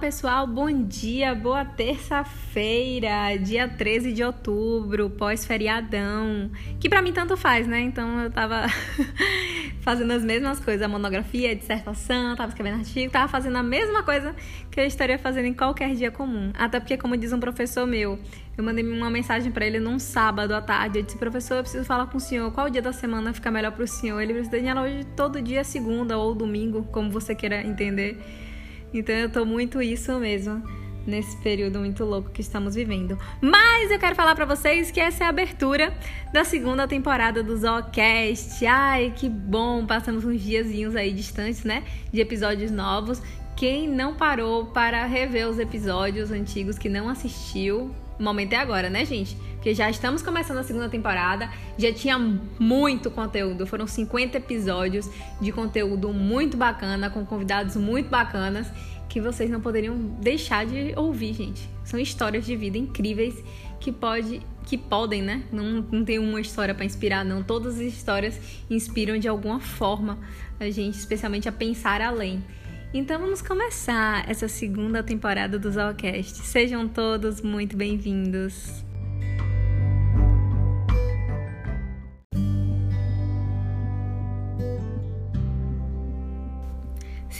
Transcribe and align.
Pessoal, 0.00 0.46
bom 0.46 0.72
dia, 0.86 1.34
boa 1.34 1.62
terça-feira, 1.62 3.36
dia 3.36 3.68
13 3.68 4.14
de 4.14 4.24
outubro, 4.24 5.10
pós-feriadão, 5.10 6.50
que 6.80 6.88
para 6.88 7.02
mim 7.02 7.12
tanto 7.12 7.36
faz, 7.36 7.66
né? 7.66 7.82
Então 7.82 8.22
eu 8.22 8.30
tava 8.30 8.64
fazendo 9.82 10.10
as 10.14 10.24
mesmas 10.24 10.58
coisas, 10.58 10.80
a 10.80 10.88
monografia, 10.88 11.50
a 11.50 11.54
dissertação, 11.54 12.34
tava 12.34 12.48
escrevendo 12.48 12.78
artigo, 12.78 13.12
tava 13.12 13.28
fazendo 13.28 13.56
a 13.58 13.62
mesma 13.62 14.02
coisa 14.02 14.34
que 14.70 14.80
eu 14.80 14.86
estaria 14.86 15.18
fazendo 15.18 15.44
em 15.44 15.54
qualquer 15.54 15.94
dia 15.94 16.10
comum. 16.10 16.50
Até 16.54 16.80
porque, 16.80 16.96
como 16.96 17.14
diz 17.14 17.34
um 17.34 17.38
professor 17.38 17.86
meu, 17.86 18.18
eu 18.56 18.64
mandei 18.64 18.82
uma 18.82 19.10
mensagem 19.10 19.52
para 19.52 19.66
ele 19.66 19.78
num 19.78 19.98
sábado 19.98 20.54
à 20.54 20.62
tarde, 20.62 21.00
eu 21.00 21.02
disse, 21.02 21.18
professor, 21.18 21.56
eu 21.56 21.62
preciso 21.62 21.84
falar 21.84 22.06
com 22.06 22.16
o 22.16 22.20
senhor, 22.20 22.50
qual 22.52 22.70
dia 22.70 22.80
da 22.80 22.94
semana 22.94 23.34
fica 23.34 23.50
melhor 23.50 23.72
pro 23.72 23.86
senhor? 23.86 24.18
Ele 24.18 24.32
disse, 24.32 24.50
Daniela, 24.50 24.80
hoje 24.80 25.04
todo 25.14 25.42
dia 25.42 25.60
é 25.60 25.64
segunda 25.64 26.16
ou 26.16 26.34
domingo, 26.34 26.84
como 26.84 27.10
você 27.10 27.34
queira 27.34 27.60
entender. 27.62 28.18
Então 28.92 29.14
eu 29.14 29.30
tô 29.30 29.44
muito 29.44 29.80
isso 29.80 30.18
mesmo 30.18 30.62
nesse 31.06 31.36
período 31.38 31.78
muito 31.78 32.04
louco 32.04 32.30
que 32.30 32.40
estamos 32.40 32.74
vivendo. 32.74 33.18
Mas 33.40 33.90
eu 33.90 33.98
quero 33.98 34.14
falar 34.14 34.34
para 34.34 34.44
vocês 34.44 34.90
que 34.90 35.00
essa 35.00 35.24
é 35.24 35.26
a 35.26 35.30
abertura 35.30 35.92
da 36.32 36.44
segunda 36.44 36.86
temporada 36.86 37.42
do 37.42 37.56
Zocast. 37.56 38.64
Ai, 38.66 39.12
que 39.14 39.28
bom! 39.28 39.86
Passamos 39.86 40.24
uns 40.24 40.40
diazinhos 40.40 40.94
aí 40.94 41.12
distantes, 41.12 41.64
né? 41.64 41.82
De 42.12 42.20
episódios 42.20 42.70
novos. 42.70 43.22
Quem 43.56 43.88
não 43.88 44.14
parou 44.14 44.66
para 44.66 45.04
rever 45.04 45.46
os 45.48 45.58
episódios 45.58 46.30
antigos 46.30 46.78
que 46.78 46.88
não 46.88 47.08
assistiu, 47.08 47.94
o 48.18 48.22
momento 48.22 48.54
é 48.54 48.56
agora, 48.56 48.88
né, 48.88 49.04
gente? 49.04 49.36
Porque 49.60 49.74
já 49.74 49.90
estamos 49.90 50.22
começando 50.22 50.56
a 50.56 50.62
segunda 50.62 50.88
temporada, 50.88 51.50
já 51.76 51.92
tinha 51.92 52.18
muito 52.58 53.10
conteúdo, 53.10 53.66
foram 53.66 53.86
50 53.86 54.38
episódios 54.38 55.10
de 55.38 55.52
conteúdo 55.52 56.14
muito 56.14 56.56
bacana, 56.56 57.10
com 57.10 57.26
convidados 57.26 57.76
muito 57.76 58.08
bacanas, 58.08 58.72
que 59.06 59.20
vocês 59.20 59.50
não 59.50 59.60
poderiam 59.60 59.98
deixar 60.18 60.64
de 60.64 60.94
ouvir, 60.96 61.34
gente. 61.34 61.68
São 61.84 62.00
histórias 62.00 62.46
de 62.46 62.56
vida 62.56 62.78
incríveis 62.78 63.34
que 63.78 63.92
pode 63.92 64.40
que 64.64 64.78
podem, 64.78 65.20
né? 65.20 65.42
Não, 65.52 65.84
não 65.92 66.04
tem 66.06 66.18
uma 66.18 66.40
história 66.40 66.74
para 66.74 66.86
inspirar, 66.86 67.22
não. 67.22 67.42
Todas 67.42 67.74
as 67.74 67.82
histórias 67.82 68.40
inspiram 68.70 69.18
de 69.18 69.28
alguma 69.28 69.60
forma 69.60 70.18
a 70.58 70.70
gente, 70.70 70.94
especialmente 70.94 71.50
a 71.50 71.52
pensar 71.52 72.00
além. 72.00 72.42
Então 72.94 73.20
vamos 73.20 73.42
começar 73.42 74.24
essa 74.26 74.48
segunda 74.48 75.02
temporada 75.02 75.58
do 75.58 75.70
Zalcast. 75.70 76.46
Sejam 76.46 76.88
todos 76.88 77.42
muito 77.42 77.76
bem-vindos. 77.76 78.88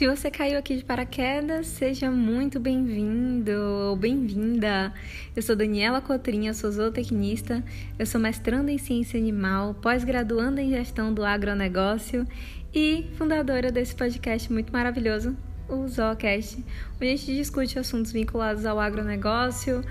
Se 0.01 0.09
você 0.09 0.31
caiu 0.31 0.59
aqui 0.59 0.79
de 0.79 0.83
paraquedas, 0.83 1.67
seja 1.67 2.11
muito 2.11 2.59
bem-vindo 2.59 3.53
ou 3.53 3.95
bem-vinda. 3.95 4.95
Eu 5.37 5.43
sou 5.43 5.55
Daniela 5.55 6.01
Cotrinha, 6.01 6.55
sou 6.55 6.73
zootecnista, 6.73 7.63
eu 7.99 8.07
sou 8.07 8.19
mestranda 8.19 8.73
em 8.73 8.79
ciência 8.79 9.21
animal, 9.21 9.75
pós-graduanda 9.75 10.63
em 10.63 10.71
gestão 10.71 11.13
do 11.13 11.23
agronegócio 11.23 12.27
e 12.75 13.11
fundadora 13.19 13.71
desse 13.71 13.95
podcast 13.95 14.51
muito 14.51 14.73
maravilhoso, 14.73 15.37
o 15.69 15.87
Zoocast, 15.87 16.65
onde 16.97 17.13
a 17.13 17.17
gente 17.17 17.37
discute 17.37 17.79
assuntos 17.79 18.11
vinculados 18.11 18.65
ao 18.65 18.81
agronegócio 18.81 19.85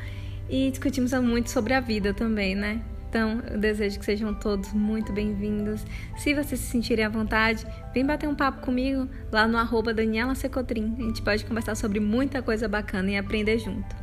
e 0.50 0.72
discutimos 0.72 1.14
muito 1.14 1.52
sobre 1.52 1.76
a 1.76 1.80
vida 1.80 2.16
também, 2.16 2.56
né? 2.56 2.82
Então, 3.10 3.42
eu 3.50 3.58
desejo 3.58 3.98
que 3.98 4.06
sejam 4.06 4.36
todos 4.36 4.72
muito 4.72 5.12
bem-vindos. 5.12 5.84
Se 6.16 6.36
vocês 6.36 6.60
se 6.60 6.68
sentirem 6.68 7.04
à 7.04 7.10
vontade, 7.10 7.66
vem 7.92 8.06
bater 8.06 8.30
um 8.30 8.36
papo 8.36 8.62
comigo 8.62 9.10
lá 9.32 9.48
no 9.48 9.58
arroba 9.58 9.92
Daniela 9.92 10.36
Secotrim. 10.36 10.96
A 11.00 11.02
gente 11.02 11.24
pode 11.24 11.44
conversar 11.44 11.74
sobre 11.74 12.00
muita 12.00 12.44
coisa 12.44 12.68
bacana 12.68 13.10
e 13.10 13.18
aprender 13.18 13.58
junto. 13.58 13.96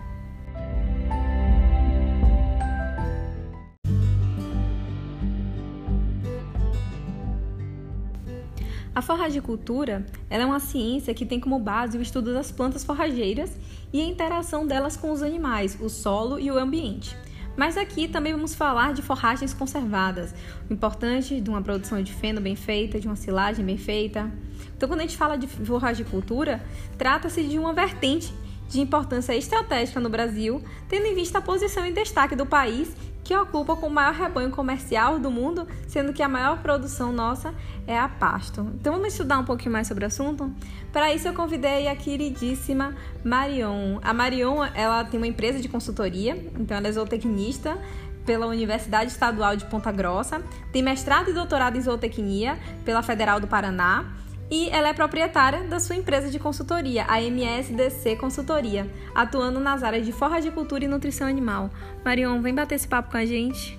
A 8.92 9.02
forragicultura 9.02 10.04
é 10.28 10.44
uma 10.44 10.58
ciência 10.58 11.14
que 11.14 11.24
tem 11.24 11.38
como 11.38 11.60
base 11.60 11.96
o 11.96 12.02
estudo 12.02 12.32
das 12.32 12.50
plantas 12.50 12.82
forrageiras 12.82 13.56
e 13.92 14.00
a 14.00 14.04
interação 14.04 14.66
delas 14.66 14.96
com 14.96 15.12
os 15.12 15.22
animais, 15.22 15.78
o 15.80 15.88
solo 15.88 16.40
e 16.40 16.50
o 16.50 16.58
ambiente. 16.58 17.16
Mas 17.56 17.76
aqui 17.76 18.06
também 18.06 18.32
vamos 18.32 18.54
falar 18.54 18.92
de 18.92 19.00
forragens 19.00 19.54
conservadas, 19.54 20.34
o 20.68 20.72
importante 20.72 21.40
de 21.40 21.48
uma 21.48 21.62
produção 21.62 22.02
de 22.02 22.12
feno 22.12 22.40
bem 22.40 22.54
feita, 22.54 23.00
de 23.00 23.06
uma 23.06 23.16
silagem 23.16 23.64
bem 23.64 23.78
feita. 23.78 24.30
Então, 24.76 24.88
quando 24.88 25.00
a 25.00 25.02
gente 25.02 25.16
fala 25.16 25.36
de 25.36 25.46
forragicultura, 25.46 26.62
trata-se 26.98 27.42
de 27.42 27.58
uma 27.58 27.72
vertente 27.72 28.32
de 28.68 28.80
importância 28.80 29.34
estratégica 29.34 30.00
no 30.00 30.10
Brasil, 30.10 30.62
tendo 30.88 31.06
em 31.06 31.14
vista 31.14 31.38
a 31.38 31.40
posição 31.40 31.86
e 31.86 31.92
destaque 31.92 32.36
do 32.36 32.44
país 32.44 32.94
que 33.26 33.36
ocupa 33.36 33.74
com 33.74 33.88
o 33.88 33.90
maior 33.90 34.14
rebanho 34.14 34.52
comercial 34.52 35.18
do 35.18 35.32
mundo, 35.32 35.66
sendo 35.88 36.12
que 36.12 36.22
a 36.22 36.28
maior 36.28 36.58
produção 36.62 37.12
nossa 37.12 37.52
é 37.84 37.98
a 37.98 38.08
pasto. 38.08 38.60
Então 38.80 38.92
vamos 38.92 39.08
estudar 39.08 39.40
um 39.40 39.44
pouquinho 39.44 39.72
mais 39.72 39.88
sobre 39.88 40.04
o 40.04 40.06
assunto? 40.06 40.48
Para 40.92 41.12
isso 41.12 41.26
eu 41.26 41.34
convidei 41.34 41.88
a 41.88 41.96
queridíssima 41.96 42.94
Marion. 43.24 43.98
A 44.00 44.14
Marion, 44.14 44.64
ela 44.72 45.02
tem 45.02 45.18
uma 45.18 45.26
empresa 45.26 45.58
de 45.58 45.68
consultoria, 45.68 46.36
então 46.56 46.76
ela 46.76 46.86
é 46.86 46.92
zootecnista 46.92 47.76
pela 48.24 48.46
Universidade 48.46 49.10
Estadual 49.10 49.56
de 49.56 49.64
Ponta 49.64 49.90
Grossa, 49.90 50.40
tem 50.72 50.80
mestrado 50.80 51.28
e 51.28 51.32
doutorado 51.32 51.76
em 51.76 51.80
zootecnia 51.80 52.56
pela 52.84 53.02
Federal 53.02 53.40
do 53.40 53.48
Paraná 53.48 54.04
e 54.50 54.68
ela 54.70 54.88
é 54.88 54.92
proprietária 54.92 55.64
da 55.64 55.80
sua 55.80 55.96
empresa 55.96 56.30
de 56.30 56.38
consultoria, 56.38 57.04
a 57.08 57.20
MSDC 57.20 58.16
Consultoria, 58.16 58.90
atuando 59.14 59.58
nas 59.58 59.82
áreas 59.82 60.06
de 60.06 60.12
forragicultura 60.12 60.84
e 60.84 60.88
nutrição 60.88 61.26
animal. 61.26 61.70
Marion, 62.04 62.40
vem 62.40 62.54
bater 62.54 62.76
esse 62.76 62.86
papo 62.86 63.10
com 63.10 63.16
a 63.16 63.24
gente. 63.24 63.78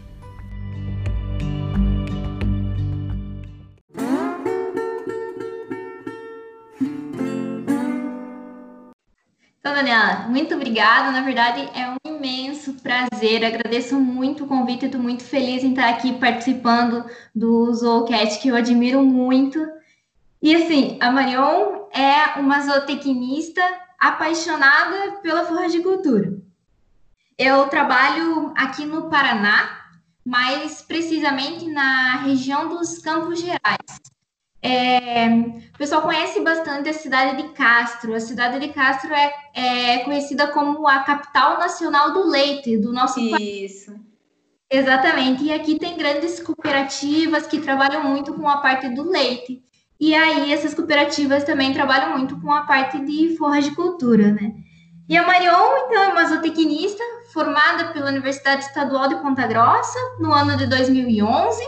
Então, 9.59 9.75
Daniela, 9.75 10.29
muito 10.29 10.55
obrigada. 10.55 11.11
Na 11.11 11.21
verdade, 11.21 11.69
é 11.75 11.89
um 11.89 12.15
imenso 12.15 12.73
prazer. 12.75 13.43
Agradeço 13.43 13.99
muito 13.99 14.45
o 14.45 14.47
convite. 14.47 14.85
Estou 14.85 15.01
muito 15.01 15.23
feliz 15.23 15.61
em 15.61 15.71
estar 15.71 15.89
aqui 15.89 16.13
participando 16.13 17.05
do 17.35 17.73
Zoocast, 17.73 18.41
que 18.41 18.47
eu 18.47 18.55
admiro 18.55 19.03
muito. 19.03 19.59
E 20.41 20.55
assim, 20.55 20.97
a 21.01 21.11
Marion 21.11 21.87
é 21.91 22.39
uma 22.39 22.61
zootecnista 22.61 23.61
apaixonada 23.99 25.19
pela 25.21 25.45
forragicultura. 25.45 26.37
Eu 27.37 27.67
trabalho 27.67 28.53
aqui 28.55 28.85
no 28.85 29.09
Paraná, 29.09 29.85
mais 30.25 30.81
precisamente 30.81 31.67
na 31.69 32.17
região 32.17 32.67
dos 32.69 32.99
Campos 32.99 33.39
Gerais. 33.39 34.01
É, 34.61 35.27
o 35.29 35.77
pessoal 35.77 36.01
conhece 36.01 36.41
bastante 36.41 36.89
a 36.89 36.93
cidade 36.93 37.41
de 37.41 37.49
Castro. 37.49 38.13
A 38.13 38.19
cidade 38.19 38.59
de 38.59 38.73
Castro 38.73 39.13
é, 39.13 39.33
é 39.53 39.99
conhecida 39.99 40.47
como 40.47 40.87
a 40.87 40.99
capital 40.99 41.59
nacional 41.59 42.13
do 42.13 42.27
leite 42.27 42.77
do 42.77 42.91
nosso 42.91 43.19
Isso. 43.19 43.31
país. 43.31 43.71
Isso. 43.71 44.07
Exatamente. 44.69 45.45
E 45.45 45.53
aqui 45.53 45.79
tem 45.79 45.97
grandes 45.97 46.41
cooperativas 46.41 47.47
que 47.47 47.61
trabalham 47.61 48.03
muito 48.03 48.33
com 48.33 48.47
a 48.49 48.57
parte 48.57 48.89
do 48.89 49.03
leite. 49.03 49.63
E 49.99 50.13
aí 50.13 50.53
essas 50.53 50.73
cooperativas 50.73 51.43
também 51.43 51.73
trabalham 51.73 52.17
muito 52.17 52.39
com 52.39 52.51
a 52.51 52.61
parte 52.61 52.99
de 53.03 53.35
forragicultura, 53.35 54.31
né? 54.31 54.53
E 55.09 55.17
a 55.17 55.25
Marion, 55.25 55.85
então, 55.85 56.03
é 56.03 56.07
uma 56.09 56.25
zootecnista 56.25 57.03
formada 57.33 57.93
pela 57.93 58.09
Universidade 58.09 58.65
Estadual 58.65 59.07
de 59.07 59.15
Ponta 59.15 59.47
Grossa 59.47 59.97
no 60.19 60.31
ano 60.31 60.55
de 60.57 60.67
2011. 60.67 61.63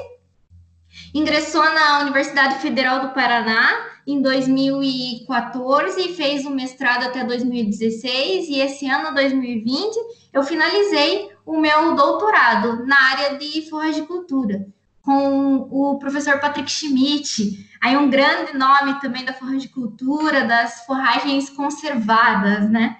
Ingressou 1.13 1.63
na 1.63 2.01
Universidade 2.01 2.55
Federal 2.55 2.99
do 2.99 3.13
Paraná 3.13 3.87
em 4.05 4.21
2014 4.21 6.01
e 6.01 6.13
fez 6.15 6.45
o 6.45 6.51
mestrado 6.51 7.05
até 7.05 7.23
2016. 7.23 8.49
E 8.49 8.59
esse 8.59 8.87
ano, 8.87 9.15
2020, 9.15 9.95
eu 10.33 10.43
finalizei 10.43 11.31
o 11.45 11.59
meu 11.59 11.95
doutorado 11.95 12.85
na 12.85 12.97
área 13.11 13.37
de 13.37 13.67
forragicultura 13.69 14.67
com 15.09 15.67
o 15.71 15.97
professor 15.97 16.39
Patrick 16.39 16.69
Schmidt, 16.69 17.67
aí 17.81 17.97
um 17.97 18.11
grande 18.11 18.55
nome 18.55 19.01
também 19.01 19.25
da 19.25 19.33
forragicultura, 19.33 20.45
das 20.45 20.85
forragens 20.85 21.49
conservadas, 21.49 22.69
né? 22.69 22.95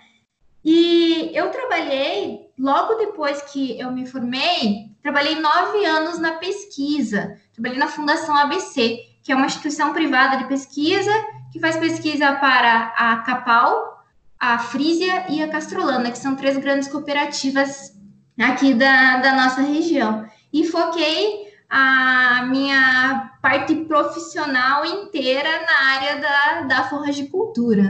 E 0.66 1.30
eu 1.36 1.52
trabalhei, 1.52 2.48
logo 2.58 2.96
depois 2.96 3.44
que 3.44 3.80
eu 3.80 3.92
me 3.92 4.08
formei, 4.08 4.88
trabalhei 5.04 5.36
nove 5.36 5.86
anos 5.86 6.18
na 6.18 6.32
pesquisa, 6.32 7.40
trabalhei 7.54 7.78
na 7.78 7.88
Fundação 7.88 8.36
ABC, 8.36 8.98
que 9.22 9.32
é 9.32 9.36
uma 9.36 9.46
instituição 9.46 9.94
privada 9.94 10.38
de 10.38 10.46
pesquisa 10.46 11.12
que 11.54 11.60
faz 11.60 11.78
pesquisa 11.78 12.34
para 12.38 12.92
a 12.98 13.18
Capal, 13.18 14.04
a 14.40 14.58
Frisia 14.58 15.26
e 15.30 15.44
a 15.44 15.48
Castrolana, 15.48 16.10
que 16.10 16.18
são 16.18 16.36
três 16.36 16.58
grandes 16.58 16.88
cooperativas 16.88 17.94
aqui 18.40 18.74
da, 18.74 19.18
da 19.18 19.34
nossa 19.34 19.62
região. 19.62 20.26
E 20.52 20.66
foquei 20.66 21.49
a 21.70 22.46
minha 22.50 23.38
parte 23.42 23.76
profissional 23.86 24.84
inteira 24.84 25.62
na 25.62 25.80
área 25.94 26.20
da, 26.20 26.62
da 26.64 26.90
forragicultura. 26.90 27.84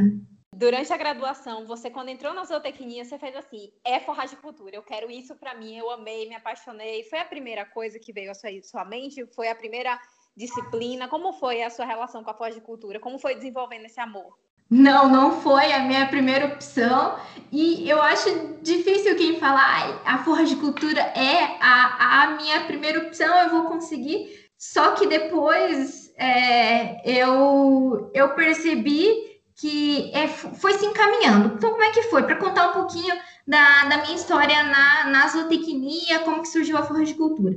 durante 0.54 0.92
a 0.92 0.98
graduação, 0.98 1.66
você 1.66 1.90
quando 1.90 2.10
entrou 2.10 2.34
na 2.34 2.44
zootecnia, 2.44 3.06
você 3.06 3.18
fez 3.18 3.34
assim, 3.36 3.72
é 3.86 4.02
forragicultura, 4.02 4.76
eu 4.76 4.84
quero 4.84 5.10
isso 5.10 5.34
para 5.38 5.56
mim, 5.56 5.78
eu 5.78 5.90
amei, 5.90 6.28
me 6.28 6.36
apaixonei. 6.36 7.04
Foi 7.06 7.20
a 7.20 7.26
primeira 7.26 7.66
coisa 7.66 7.98
que 7.98 8.12
veio 8.12 8.30
à 8.32 8.34
sua, 8.34 8.50
sua 8.64 8.84
mente? 8.84 9.26
Foi 9.34 9.48
a 9.48 9.56
primeira 9.56 9.98
disciplina? 10.36 11.08
Como 11.08 11.32
foi 11.32 11.64
a 11.64 11.70
sua 11.70 11.86
relação 11.86 12.24
com 12.24 12.32
a 12.32 12.34
forragicultura? 12.34 13.00
Como 13.00 13.18
foi 13.18 13.36
desenvolvendo 13.36 13.86
esse 13.86 14.02
amor? 14.02 14.38
Não, 14.70 15.10
não 15.10 15.42
foi 15.42 15.72
a 15.74 15.80
minha 15.80 16.08
primeira 16.08 16.46
opção. 16.46 17.18
E 17.52 17.90
eu 17.90 18.02
acho 18.02 18.58
difícil 18.62 19.16
quem 19.16 19.40
falar 19.40 20.02
a 20.06 20.20
forragicultura 20.20 21.02
é 21.02 21.58
a, 21.60 22.24
a 22.24 22.36
minha 22.36 22.62
primeira 22.62 23.00
opção, 23.00 23.36
eu 23.40 23.50
vou 23.50 23.64
conseguir. 23.66 24.48
Só 24.58 24.92
que 24.92 25.08
depois 25.08 26.14
é, 26.18 27.02
eu, 27.10 28.12
eu 28.14 28.36
percebi 28.36 29.30
que 29.56 30.12
é, 30.14 30.28
foi 30.28 30.74
se 30.74 30.86
encaminhando. 30.86 31.56
Então, 31.56 31.72
como 31.72 31.84
é 31.84 31.92
que 31.92 32.04
foi? 32.04 32.24
Para 32.24 32.36
contar 32.36 32.70
um 32.70 32.74
pouquinho 32.74 33.14
da, 33.48 33.86
da 33.86 33.98
minha 33.98 34.16
história 34.16 34.64
na, 34.64 35.08
na 35.08 35.28
zootecnia, 35.28 36.20
como 36.20 36.42
que 36.42 36.48
surgiu 36.48 36.78
a 36.78 36.84
forragicultura. 36.84 37.56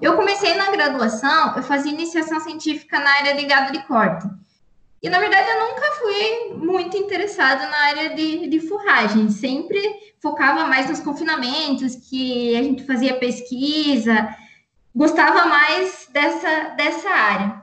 Eu 0.00 0.14
comecei 0.14 0.54
na 0.54 0.70
graduação, 0.70 1.56
eu 1.56 1.62
fazia 1.62 1.92
iniciação 1.92 2.38
científica 2.40 3.00
na 3.00 3.10
área 3.10 3.34
de 3.34 3.44
gado 3.44 3.72
de 3.72 3.82
corte. 3.86 4.28
E, 5.02 5.08
na 5.08 5.18
verdade, 5.18 5.48
eu 5.48 5.60
nunca 5.60 5.92
fui 5.92 6.66
muito 6.66 6.96
interessada 6.96 7.66
na 7.68 7.78
área 7.78 8.14
de, 8.14 8.48
de 8.48 8.60
forragem. 8.60 9.30
Sempre 9.30 9.80
focava 10.20 10.66
mais 10.66 10.90
nos 10.90 11.00
confinamentos, 11.00 11.96
que 11.96 12.54
a 12.56 12.62
gente 12.62 12.84
fazia 12.84 13.18
pesquisa. 13.18 14.28
Gostava 14.94 15.46
mais 15.46 16.06
dessa, 16.12 16.74
dessa 16.76 17.08
área. 17.08 17.62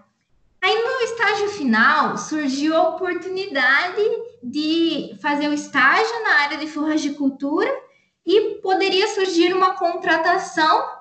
Aí, 0.59 0.75
no 0.75 1.01
estágio 1.01 1.49
final, 1.49 2.17
surgiu 2.17 2.75
a 2.75 2.89
oportunidade 2.89 4.01
de 4.41 5.15
fazer 5.21 5.47
o 5.47 5.53
estágio 5.53 6.23
na 6.23 6.41
área 6.41 6.57
de 6.57 6.67
forragicultura 6.67 7.71
e 8.25 8.55
poderia 8.61 9.07
surgir 9.09 9.53
uma 9.53 9.75
contratação 9.75 10.96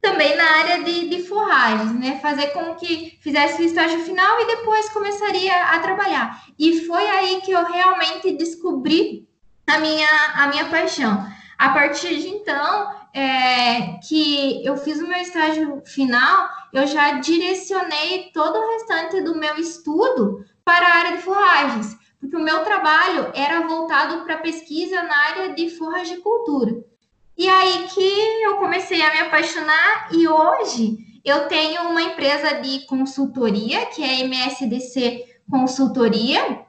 também 0.00 0.34
na 0.34 0.44
área 0.58 0.82
de, 0.82 1.08
de 1.08 1.22
forragens, 1.22 1.92
né? 1.98 2.18
Fazer 2.20 2.48
com 2.48 2.74
que 2.74 3.18
fizesse 3.20 3.62
o 3.62 3.64
estágio 3.64 4.00
final 4.00 4.40
e 4.40 4.46
depois 4.46 4.88
começaria 4.88 5.64
a 5.64 5.78
trabalhar. 5.80 6.42
E 6.58 6.86
foi 6.86 7.06
aí 7.06 7.40
que 7.42 7.52
eu 7.52 7.64
realmente 7.64 8.32
descobri 8.32 9.28
a 9.66 9.78
minha, 9.78 10.08
a 10.34 10.46
minha 10.48 10.64
paixão. 10.66 11.26
A 11.58 11.68
partir 11.70 12.18
de 12.18 12.28
então, 12.28 12.90
é, 13.12 13.98
que 14.08 14.64
eu 14.64 14.76
fiz 14.78 14.98
o 15.00 15.06
meu 15.06 15.18
estágio 15.18 15.82
final, 15.84 16.48
eu 16.72 16.86
já 16.86 17.18
direcionei 17.18 18.30
todo 18.32 18.56
o 18.56 18.70
restante 18.72 19.20
do 19.20 19.36
meu 19.36 19.56
estudo 19.56 20.44
para 20.64 20.86
a 20.86 20.96
área 20.98 21.16
de 21.16 21.22
forragens, 21.22 21.98
porque 22.18 22.36
o 22.36 22.42
meu 22.42 22.64
trabalho 22.64 23.30
era 23.34 23.66
voltado 23.66 24.24
para 24.24 24.38
pesquisa 24.38 25.02
na 25.02 25.16
área 25.16 25.54
de 25.54 25.68
forragicultura. 25.70 26.82
E 27.40 27.48
aí 27.48 27.88
que 27.88 28.44
eu 28.44 28.58
comecei 28.58 29.00
a 29.00 29.14
me 29.14 29.20
apaixonar 29.20 30.10
e 30.12 30.28
hoje 30.28 30.98
eu 31.24 31.48
tenho 31.48 31.88
uma 31.88 32.02
empresa 32.02 32.60
de 32.60 32.80
consultoria, 32.84 33.86
que 33.86 34.02
é 34.02 34.16
a 34.16 34.24
MSDC 34.26 35.24
Consultoria, 35.50 36.60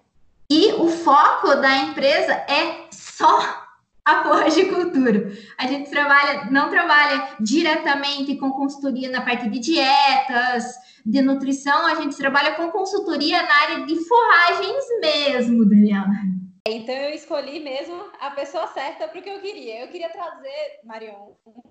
e 0.49 0.71
o 0.75 0.87
foco 0.87 1.55
da 1.55 1.77
empresa 1.79 2.31
é 2.47 2.85
só 2.89 3.65
a 4.05 4.23
forragicultura. 4.23 5.33
A 5.57 5.67
gente 5.67 5.89
trabalha, 5.89 6.45
não 6.49 6.69
trabalha 6.69 7.35
diretamente 7.41 8.37
com 8.37 8.51
consultoria 8.51 9.11
na 9.11 9.19
parte 9.19 9.49
de 9.49 9.59
dietas, 9.59 10.63
de 11.05 11.21
nutrição, 11.21 11.85
a 11.85 11.95
gente 11.95 12.15
trabalha 12.15 12.53
com 12.53 12.71
consultoria 12.71 13.43
na 13.43 13.55
área 13.55 13.85
de 13.85 13.95
forragens 14.05 14.85
mesmo, 15.01 15.65
Daniela. 15.65 16.40
Então 16.67 16.93
eu 16.93 17.09
escolhi 17.09 17.59
mesmo 17.59 18.11
a 18.19 18.31
pessoa 18.31 18.67
certa 18.67 19.07
para 19.07 19.19
o 19.19 19.23
que 19.23 19.29
eu 19.29 19.41
queria. 19.41 19.79
Eu 19.79 19.87
queria 19.87 20.11
trazer, 20.11 20.79
Marion, 20.83 21.33
um 21.45 21.61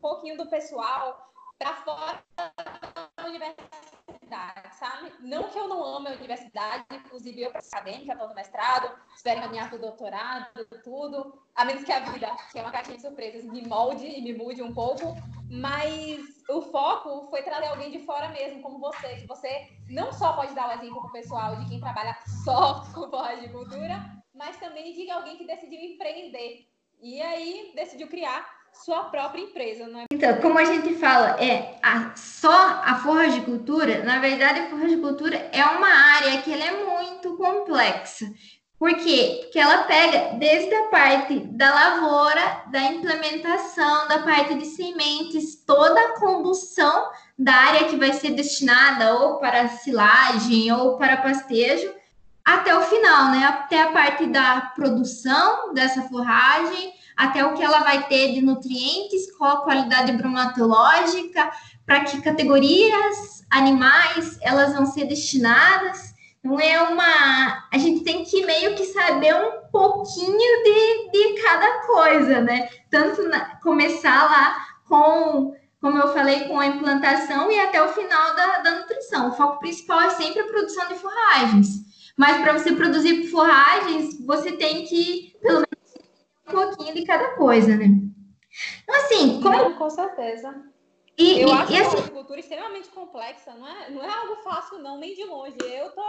pouquinho 0.00 0.36
do 0.36 0.50
pessoal 0.50 1.32
para 1.56 1.76
fora 1.76 2.24
da 2.36 3.24
universidade, 3.24 4.76
sabe? 4.76 5.12
Não 5.20 5.44
que 5.44 5.56
eu 5.56 5.68
não 5.68 5.84
ame 5.84 6.08
a 6.08 6.14
universidade, 6.14 6.84
inclusive 6.90 7.42
eu 7.42 7.50
acadêmica, 7.50 8.14
estou 8.14 8.28
no 8.28 8.34
mestrado, 8.34 8.98
espero 9.14 9.42
caminhar 9.42 9.68
para 9.68 9.78
o 9.78 9.80
doutorado, 9.80 10.66
tudo, 10.82 11.40
a 11.54 11.64
menos 11.64 11.84
que 11.84 11.92
a 11.92 12.00
vida, 12.00 12.36
que 12.50 12.58
é 12.58 12.62
uma 12.62 12.72
caixinha 12.72 12.96
de 12.96 13.02
surpresas, 13.02 13.44
me 13.44 13.64
molde 13.64 14.06
e 14.06 14.20
me 14.22 14.32
mude 14.32 14.60
um 14.60 14.74
pouco, 14.74 15.14
mas 15.48 16.20
o 16.48 16.62
foco 16.62 17.28
foi 17.30 17.44
trazer 17.44 17.66
alguém 17.66 17.92
de 17.92 18.00
fora 18.00 18.28
mesmo, 18.30 18.60
como 18.60 18.80
você, 18.80 19.18
que 19.18 19.26
você 19.28 19.68
não 19.88 20.12
só 20.12 20.32
pode 20.32 20.52
dar 20.52 20.68
o 20.68 20.72
exemplo 20.72 21.00
para 21.00 21.10
o 21.10 21.12
pessoal 21.12 21.56
de 21.56 21.68
quem 21.68 21.78
trabalha 21.78 22.18
só 22.44 22.82
com 22.92 23.08
cultura, 23.08 24.21
mas 24.34 24.56
também 24.56 24.92
de 24.92 25.10
alguém 25.10 25.36
que 25.36 25.46
decidiu 25.46 25.80
empreender 25.80 26.66
e 27.02 27.20
aí 27.20 27.72
decidiu 27.74 28.06
criar 28.08 28.46
sua 28.72 29.04
própria 29.04 29.42
empresa, 29.42 29.86
não 29.86 30.00
é? 30.00 30.04
Então, 30.12 30.40
como 30.40 30.58
a 30.58 30.64
gente 30.64 30.94
fala, 30.94 31.36
é 31.42 31.78
a, 31.82 32.14
só 32.16 32.80
a 32.84 32.94
forragicultura, 33.02 34.02
na 34.02 34.18
verdade, 34.18 34.60
a 34.60 34.70
forragicultura 34.70 35.36
é 35.52 35.64
uma 35.64 35.88
área 35.88 36.40
que 36.40 36.52
ela 36.52 36.64
é 36.64 36.84
muito 36.84 37.36
complexa. 37.36 38.26
Por 38.78 38.94
quê? 38.96 39.40
Porque 39.42 39.60
ela 39.60 39.84
pega 39.84 40.36
desde 40.38 40.74
a 40.74 40.88
parte 40.88 41.38
da 41.38 41.72
lavoura, 41.72 42.64
da 42.72 42.82
implementação, 42.82 44.08
da 44.08 44.24
parte 44.24 44.54
de 44.54 44.66
sementes, 44.66 45.64
toda 45.64 46.00
a 46.00 46.18
condução 46.18 47.08
da 47.38 47.54
área 47.54 47.88
que 47.88 47.96
vai 47.96 48.12
ser 48.12 48.30
destinada 48.30 49.14
ou 49.14 49.38
para 49.38 49.68
silagem 49.68 50.72
ou 50.72 50.96
para 50.96 51.18
pastejo, 51.18 51.94
até 52.44 52.76
o 52.76 52.82
final, 52.82 53.30
né? 53.30 53.44
Até 53.44 53.82
a 53.82 53.92
parte 53.92 54.26
da 54.26 54.72
produção 54.74 55.72
dessa 55.72 56.02
forragem, 56.02 56.92
até 57.16 57.44
o 57.44 57.54
que 57.54 57.62
ela 57.62 57.80
vai 57.80 58.06
ter 58.08 58.32
de 58.32 58.42
nutrientes, 58.42 59.30
qual 59.36 59.58
a 59.58 59.60
qualidade 59.62 60.12
bromatológica, 60.12 61.50
para 61.86 62.00
que 62.00 62.20
categorias 62.20 63.44
animais 63.50 64.38
elas 64.40 64.74
vão 64.74 64.86
ser 64.86 65.04
destinadas. 65.04 66.12
Não 66.42 66.58
é 66.58 66.82
uma. 66.82 67.68
A 67.72 67.78
gente 67.78 68.02
tem 68.02 68.24
que 68.24 68.44
meio 68.44 68.74
que 68.74 68.86
saber 68.86 69.34
um 69.34 69.68
pouquinho 69.70 70.62
de, 70.64 71.10
de 71.12 71.42
cada 71.42 71.86
coisa, 71.86 72.40
né? 72.40 72.68
Tanto 72.90 73.22
na... 73.28 73.56
começar 73.60 74.24
lá 74.24 74.66
com, 74.88 75.54
como 75.80 75.98
eu 75.98 76.12
falei, 76.12 76.48
com 76.48 76.58
a 76.58 76.66
implantação 76.66 77.48
e 77.52 77.60
até 77.60 77.80
o 77.80 77.92
final 77.92 78.34
da, 78.34 78.58
da 78.58 78.80
nutrição. 78.80 79.28
O 79.28 79.32
foco 79.32 79.60
principal 79.60 80.00
é 80.00 80.10
sempre 80.10 80.40
a 80.40 80.46
produção 80.46 80.88
de 80.88 80.96
forragens. 80.96 81.91
Mas 82.16 82.42
para 82.42 82.52
você 82.52 82.72
produzir 82.72 83.28
forragens, 83.30 84.24
você 84.24 84.52
tem 84.52 84.84
que, 84.84 85.36
pelo 85.40 85.60
menos, 85.60 86.08
um 86.48 86.52
pouquinho 86.52 86.94
de 86.94 87.04
cada 87.04 87.34
coisa, 87.36 87.76
né? 87.76 87.86
Então, 88.82 88.94
assim, 88.96 89.40
como. 89.40 89.56
Não, 89.56 89.74
com 89.74 89.90
certeza. 89.90 90.72
E, 91.16 91.40
eu 91.40 91.48
e, 91.48 91.52
acho 91.52 91.72
e, 91.72 91.76
assim... 91.76 91.96
a 91.96 92.00
agricultura 92.00 92.40
extremamente 92.40 92.88
complexa, 92.88 93.54
não 93.54 93.68
é, 93.68 93.90
não 93.90 94.02
é 94.02 94.08
algo 94.08 94.36
fácil, 94.42 94.78
não, 94.78 94.98
nem 94.98 95.14
de 95.14 95.24
longe. 95.24 95.56
Eu 95.60 95.90
tô 95.92 96.02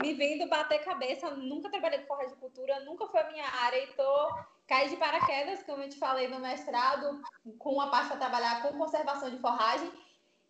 me 0.00 0.14
vendo 0.14 0.48
bater 0.48 0.84
cabeça, 0.84 1.30
nunca 1.30 1.70
trabalhei 1.70 2.00
com 2.00 2.16
cultura, 2.40 2.80
nunca 2.80 3.06
foi 3.06 3.20
a 3.20 3.30
minha 3.30 3.46
área 3.46 3.82
e 3.82 3.88
tô 3.88 4.34
caí 4.66 4.88
de 4.88 4.96
paraquedas, 4.96 5.62
como 5.62 5.82
eu 5.82 5.88
te 5.88 5.98
falei 5.98 6.28
no 6.28 6.38
mestrado, 6.40 7.20
com 7.58 7.80
a 7.80 7.88
parte 7.88 8.08
para 8.08 8.18
trabalhar 8.18 8.62
com 8.62 8.76
conservação 8.76 9.30
de 9.30 9.38
forragem. 9.38 9.90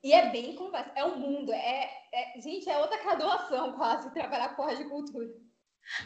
E 0.02 0.12
é 0.12 0.31
bem 0.31 0.55
complexo, 0.55 0.93
é 0.95 1.05
um 1.05 1.19
mundo, 1.19 1.52
é, 1.52 1.90
é, 2.12 2.40
gente, 2.40 2.69
é 2.71 2.78
outra 2.78 3.02
graduação 3.02 3.73
quase 3.73 4.11
trabalhar 4.12 4.55
com 4.55 4.64
cultura. 4.88 5.28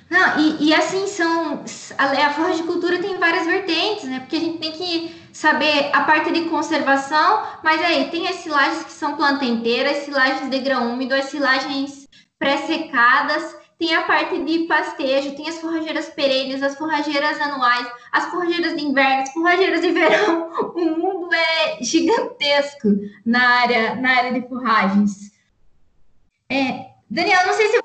Não, 0.08 0.38
e, 0.38 0.68
e 0.68 0.74
assim 0.74 1.06
são. 1.06 1.64
A, 1.98 2.04
a 2.04 2.62
cultura 2.64 3.00
tem 3.00 3.18
várias 3.18 3.46
vertentes, 3.46 4.04
né? 4.04 4.20
Porque 4.20 4.36
a 4.36 4.40
gente 4.40 4.58
tem 4.58 4.72
que 4.72 5.22
saber 5.32 5.90
a 5.92 6.04
parte 6.04 6.30
de 6.32 6.48
conservação, 6.48 7.46
mas 7.64 7.82
aí 7.82 8.08
tem 8.10 8.28
as 8.28 8.36
silagens 8.36 8.84
que 8.84 8.92
são 8.92 9.16
planta 9.16 9.44
inteira, 9.44 9.90
as 9.90 10.04
silagens 10.04 10.48
de 10.48 10.58
grão 10.60 10.92
úmido, 10.92 11.14
as 11.14 11.26
silagens 11.26 12.08
pré-secadas, 12.38 13.56
tem 13.82 13.96
a 13.96 14.04
parte 14.04 14.38
de 14.44 14.60
pastejo, 14.68 15.34
tem 15.34 15.48
as 15.48 15.58
forrageiras 15.60 16.08
perenes, 16.10 16.62
as 16.62 16.78
forrageiras 16.78 17.40
anuais, 17.40 17.92
as 18.12 18.26
forrageiras 18.30 18.76
de 18.76 18.84
inverno, 18.84 19.22
as 19.22 19.32
forrageiras 19.32 19.80
de 19.80 19.90
verão. 19.90 20.52
O 20.76 20.84
mundo 20.96 21.34
é 21.34 21.82
gigantesco 21.82 22.88
na 23.26 23.60
área, 23.62 23.96
na 23.96 24.18
área 24.18 24.40
de 24.40 24.48
forragens. 24.48 25.32
É, 26.48 26.92
Daniel, 27.10 27.44
não 27.44 27.54
sei 27.54 27.68
se 27.68 27.78
um 27.78 27.82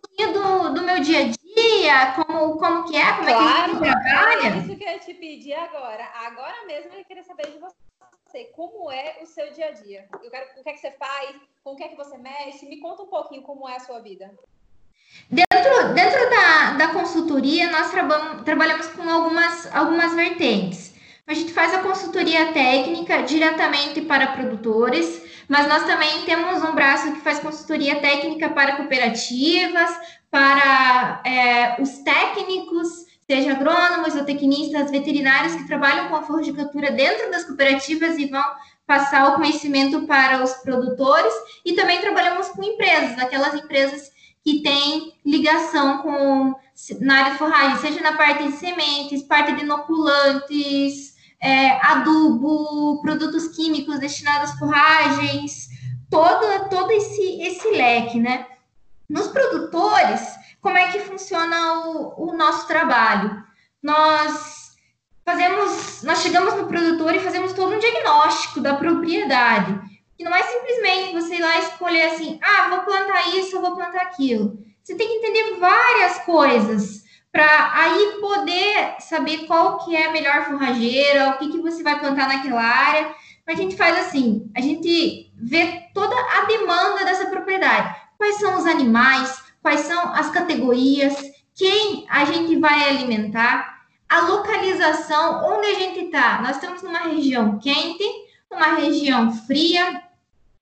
pouquinho 0.00 0.32
do, 0.34 0.74
do 0.74 0.82
meu 0.82 1.00
dia 1.00 1.18
a 1.18 1.28
dia, 1.28 2.12
como, 2.14 2.56
como 2.56 2.84
que 2.84 2.96
é, 2.96 3.12
como 3.12 3.24
claro, 3.24 3.36
é 3.36 3.78
que 3.78 3.88
a 3.88 3.90
gente 3.90 4.02
trabalha. 4.04 4.46
É 4.46 4.58
isso 4.58 4.76
que 4.76 4.84
eu 4.84 4.88
ia 4.88 4.98
te 5.00 5.14
pedir 5.14 5.54
agora. 5.54 6.04
Agora 6.26 6.64
mesmo 6.66 6.92
eu 6.92 7.04
queria 7.04 7.24
saber 7.24 7.50
de 7.50 7.58
você. 7.58 8.44
Como 8.54 8.90
é 8.92 9.18
o 9.20 9.26
seu 9.26 9.52
dia 9.52 9.66
a 9.66 9.72
dia? 9.72 10.08
Eu 10.22 10.30
quero, 10.30 10.60
o 10.60 10.62
que 10.62 10.68
é 10.68 10.72
que 10.72 10.78
você 10.78 10.92
faz? 10.92 11.36
Com 11.64 11.72
o 11.72 11.76
que 11.76 11.84
é 11.84 11.88
que 11.88 11.96
você 11.96 12.16
mexe? 12.18 12.66
Me 12.66 12.78
conta 12.78 13.02
um 13.02 13.08
pouquinho 13.08 13.42
como 13.42 13.68
é 13.68 13.76
a 13.76 13.80
sua 13.80 14.00
vida. 14.00 14.32
Dentro, 15.30 15.94
dentro 15.94 16.30
da, 16.30 16.72
da 16.72 16.88
consultoria, 16.88 17.70
nós 17.70 17.90
trabalhamos 18.44 18.86
com 18.88 19.08
algumas, 19.08 19.74
algumas 19.74 20.14
vertentes. 20.14 20.94
A 21.26 21.32
gente 21.32 21.52
faz 21.52 21.72
a 21.72 21.78
consultoria 21.78 22.52
técnica 22.52 23.22
diretamente 23.22 24.02
para 24.02 24.28
produtores, 24.28 25.22
mas 25.48 25.66
nós 25.66 25.84
também 25.84 26.22
temos 26.22 26.62
um 26.62 26.74
braço 26.74 27.12
que 27.12 27.20
faz 27.20 27.38
consultoria 27.38 27.96
técnica 27.96 28.50
para 28.50 28.76
cooperativas, 28.76 29.90
para 30.30 31.22
é, 31.24 31.80
os 31.80 31.98
técnicos, 31.98 33.06
seja 33.26 33.52
agrônomos 33.52 34.14
ou 34.14 34.24
tecnistas 34.24 34.90
veterinários 34.90 35.54
que 35.54 35.66
trabalham 35.66 36.08
com 36.08 36.16
a 36.16 36.22
floricultura 36.22 36.90
dentro 36.90 37.30
das 37.30 37.44
cooperativas 37.44 38.18
e 38.18 38.26
vão 38.26 38.44
passar 38.86 39.30
o 39.30 39.36
conhecimento 39.36 40.06
para 40.06 40.42
os 40.42 40.52
produtores. 40.54 41.32
E 41.64 41.72
também 41.72 42.00
trabalhamos 42.00 42.48
com 42.48 42.62
empresas, 42.62 43.18
aquelas 43.18 43.54
empresas 43.54 44.13
que 44.44 44.62
têm 44.62 45.14
ligação 45.24 45.98
com 45.98 46.54
na 47.00 47.24
área 47.24 47.38
forragem, 47.38 47.78
seja 47.78 48.00
na 48.00 48.16
parte 48.16 48.44
de 48.44 48.52
sementes, 48.56 49.22
parte 49.22 49.54
de 49.54 49.62
inoculantes, 49.62 51.14
é, 51.40 51.70
adubo, 51.86 53.00
produtos 53.00 53.48
químicos 53.48 53.98
destinados 53.98 54.50
a 54.50 54.56
forragens, 54.58 55.68
todo, 56.10 56.68
todo 56.68 56.90
esse, 56.90 57.42
esse 57.42 57.70
leque, 57.70 58.18
né? 58.18 58.46
Nos 59.08 59.28
produtores, 59.28 60.20
como 60.60 60.76
é 60.76 60.90
que 60.90 61.00
funciona 61.00 61.86
o, 61.86 62.30
o 62.30 62.36
nosso 62.36 62.66
trabalho? 62.66 63.42
Nós 63.82 64.74
fazemos, 65.24 66.02
nós 66.02 66.18
chegamos 66.20 66.54
no 66.54 66.66
produtor 66.66 67.14
e 67.14 67.20
fazemos 67.20 67.52
todo 67.52 67.74
um 67.74 67.78
diagnóstico 67.78 68.60
da 68.60 68.74
propriedade. 68.74 69.78
Que 70.16 70.24
não 70.24 70.34
é 70.34 70.42
simplesmente 70.42 71.12
você 71.12 71.36
ir 71.36 71.40
lá 71.40 71.58
escolher 71.58 72.02
assim, 72.02 72.38
ah, 72.42 72.68
vou 72.70 72.80
plantar 72.80 73.36
isso, 73.36 73.60
vou 73.60 73.74
plantar 73.74 74.02
aquilo. 74.02 74.58
Você 74.82 74.94
tem 74.94 75.08
que 75.08 75.14
entender 75.14 75.58
várias 75.58 76.18
coisas 76.20 77.04
para 77.32 77.72
aí 77.74 78.18
poder 78.20 78.94
saber 79.00 79.46
qual 79.46 79.84
que 79.84 79.96
é 79.96 80.06
a 80.06 80.12
melhor 80.12 80.44
forrageira, 80.44 81.30
o 81.30 81.38
que, 81.38 81.50
que 81.50 81.58
você 81.58 81.82
vai 81.82 81.98
plantar 81.98 82.28
naquela 82.28 82.62
área. 82.62 83.12
A 83.46 83.54
gente 83.54 83.76
faz 83.76 83.98
assim, 83.98 84.50
a 84.56 84.60
gente 84.60 85.32
vê 85.36 85.88
toda 85.92 86.14
a 86.14 86.44
demanda 86.44 87.04
dessa 87.04 87.26
propriedade. 87.26 87.94
Quais 88.16 88.36
são 88.36 88.56
os 88.56 88.66
animais, 88.66 89.42
quais 89.60 89.80
são 89.80 90.14
as 90.14 90.30
categorias, 90.30 91.14
quem 91.56 92.06
a 92.08 92.24
gente 92.24 92.56
vai 92.56 92.88
alimentar, 92.88 93.82
a 94.08 94.20
localização, 94.20 95.44
onde 95.44 95.66
a 95.66 95.74
gente 95.74 96.04
está. 96.04 96.40
Nós 96.40 96.56
estamos 96.56 96.82
numa 96.82 97.00
região 97.00 97.58
quente, 97.58 98.04
numa 98.50 98.76
região 98.76 99.32
fria, 99.32 100.03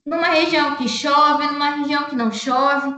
numa 0.04 0.28
região 0.28 0.76
que 0.76 0.88
chove, 0.88 1.47
numa 1.47 1.76
região 1.76 2.04
que 2.04 2.16
não 2.16 2.30
chove. 2.32 2.94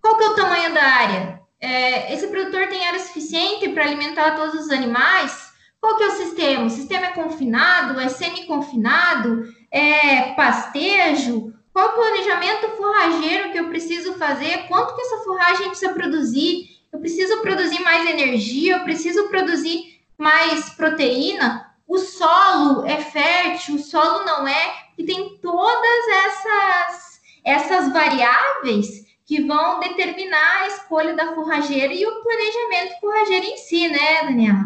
Qual 0.00 0.16
que 0.16 0.24
é 0.24 0.28
o 0.28 0.34
tamanho 0.34 0.74
da 0.74 0.82
área? 0.82 1.38
é, 1.60 2.12
esse 2.14 2.26
produtor 2.28 2.68
tem 2.68 2.86
área 2.86 3.00
suficiente 3.00 3.68
para 3.70 3.84
alimentar 3.84 4.36
todos 4.36 4.54
os 4.54 4.70
animais? 4.70 5.52
Qual 5.80 5.96
que 5.96 6.04
é 6.04 6.08
o 6.08 6.16
sistema? 6.16 6.64
O 6.64 6.70
sistema 6.70 7.06
é 7.06 7.12
confinado? 7.12 8.00
É 8.00 8.08
semi-confinado? 8.08 9.52
É 9.70 10.32
pastejo? 10.34 11.52
Qual 11.72 11.88
o 11.88 11.92
planejamento 11.92 12.68
forrageiro 12.70 13.52
que 13.52 13.58
eu 13.58 13.68
preciso 13.68 14.14
fazer? 14.14 14.66
Quanto 14.66 14.94
que 14.94 15.02
essa 15.02 15.18
forragem 15.18 15.68
precisa 15.68 15.92
produzir? 15.92 16.78
Eu 16.92 16.98
preciso 16.98 17.40
produzir 17.40 17.80
mais 17.82 18.08
energia? 18.08 18.76
Eu 18.76 18.84
preciso 18.84 19.28
produzir 19.28 20.00
mais 20.16 20.70
proteína? 20.70 21.72
O 21.86 21.98
solo 21.98 22.84
é 22.86 22.96
fértil? 22.96 23.76
O 23.76 23.78
solo 23.78 24.24
não 24.24 24.46
é? 24.46 24.87
E 24.98 25.04
tem 25.04 25.38
todas 25.38 26.08
essas, 26.08 27.20
essas 27.44 27.92
variáveis 27.92 29.06
que 29.24 29.42
vão 29.42 29.78
determinar 29.78 30.62
a 30.62 30.66
escolha 30.66 31.14
da 31.14 31.34
forrageira 31.34 31.94
e 31.94 32.04
o 32.04 32.22
planejamento 32.22 33.00
forrageiro 33.00 33.46
em 33.46 33.56
si, 33.56 33.88
né, 33.88 34.24
Daniela? 34.24 34.64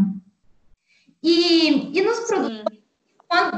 E, 1.22 1.98
e 1.98 2.02
nos 2.02 2.20
produtos, 2.20 2.82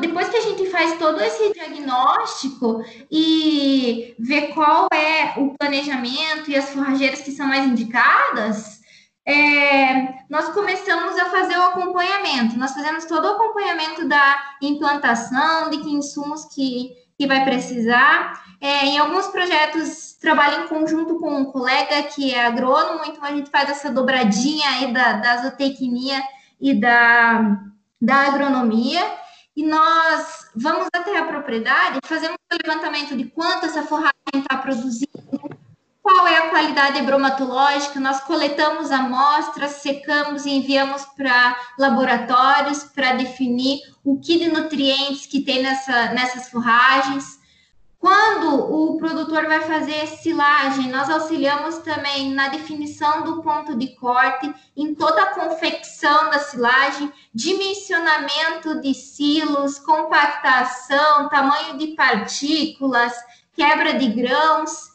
depois 0.01 0.29
que 0.29 0.37
a 0.37 0.41
gente 0.41 0.69
faz 0.71 0.99
todo 0.99 1.21
esse 1.21 1.53
diagnóstico 1.53 2.85
e 3.11 4.15
vê 4.19 4.49
qual 4.49 4.89
é 4.93 5.35
o 5.39 5.55
planejamento 5.59 6.51
e 6.51 6.57
as 6.57 6.71
forrageiras 6.71 7.21
que 7.21 7.33
são 7.33 7.47
mais 7.47 7.67
indicadas, 7.67 8.81
é, 9.27 10.25
nós 10.29 10.51
começamos 10.51 11.19
a 11.19 11.27
fazer 11.27 11.57
o 11.57 11.63
acompanhamento. 11.63 12.59
Nós 12.59 12.73
fazemos 12.73 13.07
todo 13.07 13.25
o 13.25 13.33
acompanhamento 13.33 14.07
da 14.07 14.57
implantação, 14.61 15.71
de 15.71 15.79
que 15.79 15.91
insumos 15.91 16.45
que, 16.47 16.91
que 17.19 17.27
vai 17.27 17.45
precisar. 17.45 18.45
É, 18.61 18.87
em 18.87 18.99
alguns 18.99 19.27
projetos 19.29 20.15
trabalho 20.21 20.65
em 20.65 20.69
conjunto 20.69 21.19
com 21.19 21.31
um 21.31 21.45
colega 21.47 22.03
que 22.05 22.35
é 22.35 22.47
agrônomo, 22.47 23.05
então 23.07 23.25
a 23.25 23.31
gente 23.31 23.51
faz 23.51 23.69
essa 23.69 23.91
dobradinha 23.91 24.69
aí 24.71 24.93
da, 24.93 25.13
da 25.15 25.37
zootecnia 25.39 26.23
e 26.61 26.79
da, 26.79 27.61
da 28.01 28.17
agronomia. 28.29 29.03
E 29.57 29.65
nós 29.65 30.51
vamos 30.55 30.89
até 30.93 31.17
a 31.17 31.25
propriedade, 31.25 32.01
fazemos 32.05 32.37
o 32.53 32.67
levantamento 32.67 33.17
de 33.17 33.25
quanto 33.27 33.67
essa 33.67 33.85
forragem 33.85 34.13
está 34.35 34.57
produzindo, 34.57 35.24
qual 36.05 36.29
é 36.29 36.37
a 36.37 36.51
qualidade 36.51 37.01
bromatológica, 37.01 37.99
nós 37.99 38.21
coletamos 38.21 38.91
amostras, 38.91 39.77
secamos 39.77 40.45
e 40.45 40.51
enviamos 40.51 41.03
para 41.17 41.57
laboratórios 41.79 42.85
para 42.85 43.15
definir 43.15 43.81
o 44.05 44.21
que 44.21 44.39
de 44.39 44.49
nutrientes 44.49 45.25
que 45.25 45.41
tem 45.41 45.63
nessa, 45.63 46.13
nessas 46.13 46.51
forragens. 46.51 47.41
Quando 47.99 48.55
o 48.55 48.99
produtor 48.99 49.47
vai 49.47 49.63
fazer 49.63 50.07
silagem, 50.07 50.91
nós 50.91 51.09
auxiliamos 51.09 51.79
também 51.79 52.35
na 52.35 52.49
definição 52.49 53.23
do 53.25 53.43
ponto 53.43 53.75
de 53.75 53.97
corte, 53.97 54.53
em 54.77 54.95
toda 54.95 55.23
a 55.23 55.35
confecção 55.35 56.29
da 56.29 56.39
silagem, 56.39 57.11
dimensionamento 57.35 58.79
de 58.83 58.93
silos, 58.93 59.79
compactação, 59.79 61.31
tamanho 61.31 61.79
de 61.79 61.95
partículas, 61.95 63.15
quebra 63.55 63.95
de 63.95 64.09
grãos. 64.09 64.93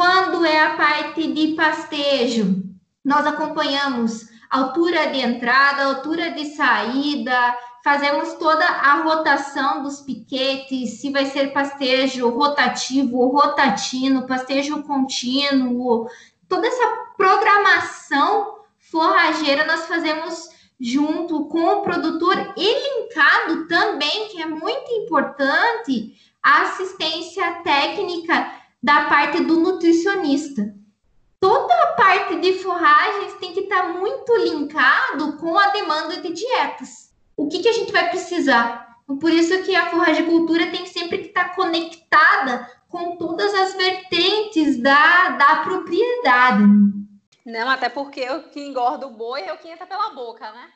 Quando 0.00 0.46
é 0.46 0.58
a 0.62 0.76
parte 0.76 1.30
de 1.30 1.48
pastejo, 1.48 2.62
nós 3.04 3.26
acompanhamos 3.26 4.30
altura 4.50 5.08
de 5.08 5.18
entrada, 5.18 5.84
altura 5.84 6.30
de 6.30 6.56
saída, 6.56 7.54
fazemos 7.84 8.32
toda 8.38 8.64
a 8.64 9.02
rotação 9.02 9.82
dos 9.82 10.00
piquetes, 10.00 11.02
se 11.02 11.10
vai 11.10 11.26
ser 11.26 11.52
pastejo 11.52 12.30
rotativo 12.30 13.18
ou 13.18 13.30
rotatino, 13.30 14.26
pastejo 14.26 14.82
contínuo, 14.84 16.08
toda 16.48 16.66
essa 16.66 16.86
programação 17.18 18.60
forrageira 18.90 19.66
nós 19.66 19.84
fazemos 19.84 20.48
junto 20.80 21.44
com 21.44 21.74
o 21.74 21.82
produtor 21.82 22.54
e 22.56 23.00
linkado 23.02 23.68
também, 23.68 24.28
que 24.28 24.40
é 24.40 24.46
muito 24.46 24.90
importante, 24.92 26.14
a 26.42 26.62
assistência 26.62 27.60
técnica 27.62 28.59
da 28.82 29.04
parte 29.04 29.42
do 29.42 29.60
nutricionista. 29.60 30.74
Toda 31.38 31.74
a 31.74 31.92
parte 31.92 32.36
de 32.36 32.54
forragens 32.54 33.34
tem 33.34 33.52
que 33.52 33.60
estar 33.60 33.94
muito 33.94 34.36
linkado 34.36 35.36
com 35.38 35.58
a 35.58 35.68
demanda 35.68 36.20
de 36.20 36.32
dietas 36.32 37.10
o 37.40 37.48
que, 37.48 37.60
que 37.60 37.68
a 37.68 37.72
gente 37.72 37.90
vai 37.90 38.10
precisar. 38.10 38.98
Por 39.18 39.32
isso 39.32 39.62
que 39.62 39.74
a 39.74 39.88
forragicultura 39.90 40.70
tem 40.70 40.86
sempre 40.86 41.18
que 41.18 41.28
estar 41.28 41.54
conectada 41.56 42.70
com 42.88 43.16
todas 43.16 43.52
as 43.54 43.74
vertentes 43.74 44.80
da, 44.82 45.30
da 45.30 45.56
propriedade. 45.56 46.64
Não, 47.46 47.68
até 47.68 47.88
porque 47.88 48.28
o 48.30 48.50
que 48.50 48.60
engorda 48.60 49.06
o 49.06 49.14
boi 49.14 49.40
é 49.40 49.52
o 49.52 49.58
que 49.58 49.68
entra 49.68 49.86
pela 49.86 50.10
boca, 50.10 50.52
né? 50.52 50.68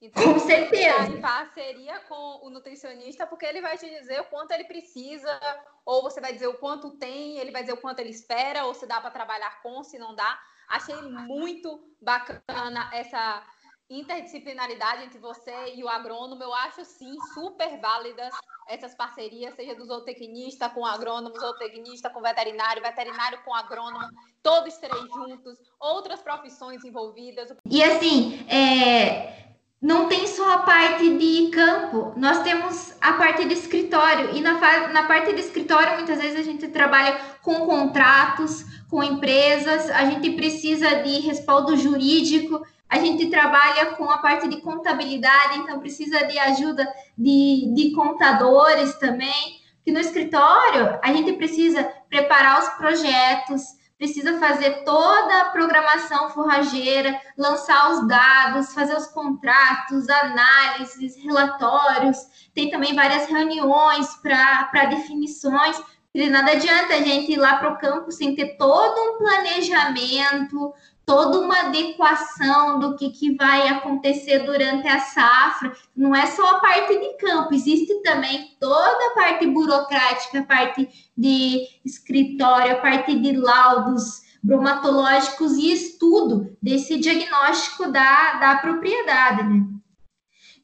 Então, 0.00 0.32
com 0.32 0.38
certeza. 0.38 1.10
Em 1.10 1.20
parceria 1.20 1.98
com 2.08 2.46
o 2.46 2.50
nutricionista, 2.50 3.26
porque 3.26 3.44
ele 3.44 3.60
vai 3.60 3.76
te 3.76 3.88
dizer 3.88 4.20
o 4.20 4.24
quanto 4.24 4.52
ele 4.52 4.64
precisa, 4.64 5.40
ou 5.84 6.02
você 6.02 6.20
vai 6.20 6.32
dizer 6.32 6.46
o 6.46 6.58
quanto 6.58 6.92
tem, 6.92 7.38
ele 7.38 7.50
vai 7.50 7.62
dizer 7.62 7.72
o 7.72 7.80
quanto 7.80 7.98
ele 7.98 8.10
espera, 8.10 8.64
ou 8.64 8.74
se 8.74 8.86
dá 8.86 9.00
para 9.00 9.10
trabalhar 9.10 9.60
com, 9.62 9.82
se 9.82 9.98
não 9.98 10.14
dá. 10.14 10.38
Achei 10.68 10.94
muito 11.02 11.82
bacana 12.00 12.90
essa 12.92 13.42
interdisciplinaridade 13.90 15.04
entre 15.04 15.18
você 15.18 15.74
e 15.74 15.82
o 15.82 15.88
agrônomo, 15.88 16.42
eu 16.42 16.52
acho 16.52 16.84
sim 16.84 17.16
super 17.32 17.80
válidas 17.80 18.34
essas 18.68 18.94
parcerias, 18.94 19.54
seja 19.54 19.74
do 19.74 19.86
zootecnista 19.86 20.68
com 20.68 20.84
agrônomo, 20.84 21.34
zootecnista 21.40 22.10
com 22.10 22.20
veterinário, 22.20 22.82
veterinário 22.82 23.42
com 23.42 23.54
agrônomo, 23.54 24.06
todos 24.42 24.76
três 24.76 25.08
juntos, 25.08 25.58
outras 25.80 26.20
profissões 26.20 26.84
envolvidas. 26.84 27.50
E 27.64 27.82
assim, 27.82 28.46
é, 28.46 29.47
não 29.80 30.08
tem 30.08 30.26
só 30.26 30.54
a 30.54 30.58
parte 30.58 31.16
de 31.18 31.50
campo, 31.50 32.12
nós 32.16 32.42
temos 32.42 32.94
a 33.00 33.12
parte 33.12 33.46
de 33.46 33.54
escritório, 33.54 34.34
e 34.34 34.40
na, 34.40 34.54
na 34.88 35.04
parte 35.04 35.32
de 35.32 35.40
escritório, 35.40 35.94
muitas 35.94 36.20
vezes 36.20 36.40
a 36.40 36.42
gente 36.42 36.66
trabalha 36.68 37.16
com 37.42 37.64
contratos, 37.64 38.64
com 38.90 39.02
empresas, 39.04 39.88
a 39.90 40.04
gente 40.04 40.30
precisa 40.30 41.02
de 41.02 41.20
respaldo 41.20 41.76
jurídico, 41.76 42.60
a 42.88 42.98
gente 42.98 43.26
trabalha 43.26 43.94
com 43.96 44.10
a 44.10 44.18
parte 44.18 44.48
de 44.48 44.60
contabilidade, 44.62 45.58
então 45.58 45.78
precisa 45.78 46.26
de 46.26 46.38
ajuda 46.38 46.86
de, 47.16 47.70
de 47.74 47.92
contadores 47.92 48.94
também. 48.94 49.58
Que 49.84 49.92
no 49.92 50.00
escritório 50.00 50.98
a 51.02 51.12
gente 51.12 51.34
precisa 51.34 51.84
preparar 52.08 52.60
os 52.60 52.68
projetos, 52.70 53.77
precisa 53.98 54.38
fazer 54.38 54.84
toda 54.84 55.42
a 55.42 55.50
programação 55.50 56.30
forrageira, 56.30 57.20
lançar 57.36 57.90
os 57.90 58.06
dados, 58.06 58.72
fazer 58.72 58.96
os 58.96 59.08
contratos, 59.08 60.08
análises, 60.08 61.16
relatórios, 61.16 62.16
tem 62.54 62.70
também 62.70 62.94
várias 62.94 63.26
reuniões 63.26 64.06
para 64.22 64.84
definições. 64.88 65.76
Nada 66.14 66.52
adianta 66.52 66.94
a 66.94 67.02
gente 67.02 67.32
ir 67.32 67.36
lá 67.36 67.56
para 67.56 67.72
o 67.72 67.78
campo 67.78 68.10
sem 68.12 68.34
ter 68.34 68.56
todo 68.56 68.98
um 68.98 69.18
planejamento, 69.18 70.72
toda 71.08 71.40
uma 71.40 71.60
adequação 71.60 72.78
do 72.78 72.94
que, 72.94 73.08
que 73.08 73.34
vai 73.34 73.66
acontecer 73.66 74.40
durante 74.40 74.86
a 74.86 75.00
safra. 75.00 75.72
Não 75.96 76.14
é 76.14 76.26
só 76.26 76.46
a 76.46 76.60
parte 76.60 77.00
de 77.00 77.16
campo, 77.16 77.54
existe 77.54 78.02
também 78.02 78.54
toda 78.60 79.06
a 79.06 79.14
parte 79.14 79.46
burocrática, 79.46 80.40
a 80.40 80.44
parte 80.44 81.10
de 81.16 81.66
escritório, 81.82 82.72
a 82.72 82.80
parte 82.80 83.18
de 83.18 83.32
laudos 83.34 84.20
bromatológicos 84.42 85.56
e 85.56 85.72
estudo 85.72 86.54
desse 86.62 86.98
diagnóstico 86.98 87.90
da, 87.90 88.34
da 88.34 88.56
propriedade, 88.56 89.44
né? 89.44 89.64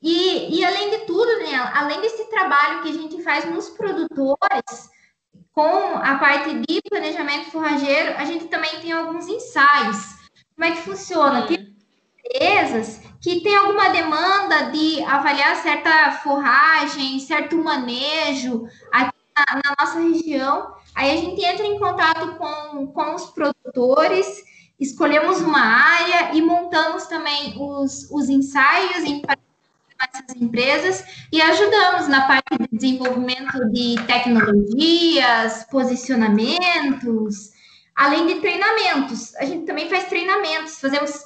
E, 0.03 0.59
e 0.59 0.63
além 0.63 0.91
de 0.91 0.99
tudo, 1.07 1.39
né, 1.39 1.55
além 1.73 2.03
desse 2.03 2.29
trabalho 2.29 2.83
que 2.83 2.91
a 2.91 2.93
gente 2.93 3.23
faz 3.23 3.51
nos 3.51 3.71
produtores, 3.71 4.91
com 5.55 5.97
a 5.97 6.19
parte 6.19 6.53
de 6.53 6.83
planejamento 6.91 7.51
forrageiro, 7.51 8.15
a 8.19 8.27
gente 8.27 8.45
também 8.49 8.79
tem 8.81 8.93
alguns 8.93 9.27
ensaios 9.27 10.14
como 10.57 10.65
é 10.65 10.71
que 10.73 10.83
funciona? 10.83 11.47
Tem 11.47 11.75
empresas 12.25 13.01
que 13.21 13.41
tem 13.41 13.57
alguma 13.57 13.89
demanda 13.89 14.71
de 14.71 15.03
avaliar 15.05 15.57
certa 15.57 16.13
forragem, 16.13 17.19
certo 17.21 17.57
manejo 17.57 18.69
aqui 18.93 19.17
na, 19.37 19.63
na 19.65 19.77
nossa 19.79 19.99
região. 19.99 20.75
Aí 20.95 21.11
a 21.11 21.21
gente 21.21 21.45
entra 21.45 21.67
em 21.67 21.79
contato 21.79 22.37
com, 22.37 22.87
com 22.89 23.15
os 23.15 23.27
produtores, 23.31 24.27
escolhemos 24.79 25.41
uma 25.41 25.61
área 25.61 26.35
e 26.35 26.43
montamos 26.43 27.07
também 27.07 27.55
os, 27.57 28.11
os 28.11 28.29
ensaios 28.29 29.05
em 29.05 29.23
essas 30.13 30.37
empresas 30.37 31.05
e 31.33 31.41
ajudamos 31.41 32.09
na 32.09 32.27
parte 32.27 32.59
de 32.59 32.69
desenvolvimento 32.77 33.71
de 33.71 33.97
tecnologias, 34.07 35.65
posicionamentos, 35.71 37.54
além 37.95 38.27
de 38.27 38.41
treinamentos. 38.41 39.35
A 39.37 39.45
gente 39.45 39.67
também 39.67 39.89
faz 39.89 40.05
treinamentos, 40.05 40.81
fazemos. 40.81 41.25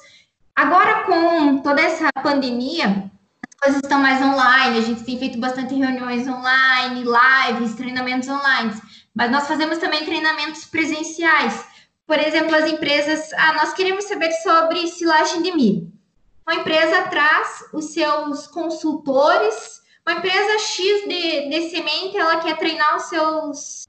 Agora, 0.55 1.03
com 1.03 1.59
toda 1.59 1.81
essa 1.81 2.09
pandemia, 2.21 3.11
as 3.47 3.59
coisas 3.61 3.81
estão 3.81 3.99
mais 3.99 4.21
online, 4.21 4.77
a 4.77 4.81
gente 4.81 5.03
tem 5.03 5.17
feito 5.17 5.39
bastante 5.39 5.73
reuniões 5.73 6.27
online, 6.27 7.03
lives, 7.03 7.75
treinamentos 7.75 8.27
online, 8.27 8.73
mas 9.15 9.31
nós 9.31 9.47
fazemos 9.47 9.77
também 9.77 10.03
treinamentos 10.05 10.65
presenciais. 10.65 11.65
Por 12.05 12.19
exemplo, 12.19 12.55
as 12.55 12.69
empresas, 12.69 13.31
ah, 13.33 13.53
nós 13.53 13.73
queremos 13.73 14.05
saber 14.05 14.31
sobre 14.43 14.87
silagem 14.87 15.41
de 15.41 15.51
milho. 15.51 15.91
Uma 16.45 16.61
empresa 16.61 17.03
traz 17.03 17.63
os 17.71 17.93
seus 17.93 18.47
consultores, 18.47 19.81
uma 20.05 20.17
empresa 20.17 20.57
X 20.57 21.07
de, 21.07 21.49
de 21.49 21.69
semente, 21.69 22.17
ela 22.17 22.39
quer 22.39 22.57
treinar 22.57 22.97
os 22.97 23.03
seus 23.03 23.88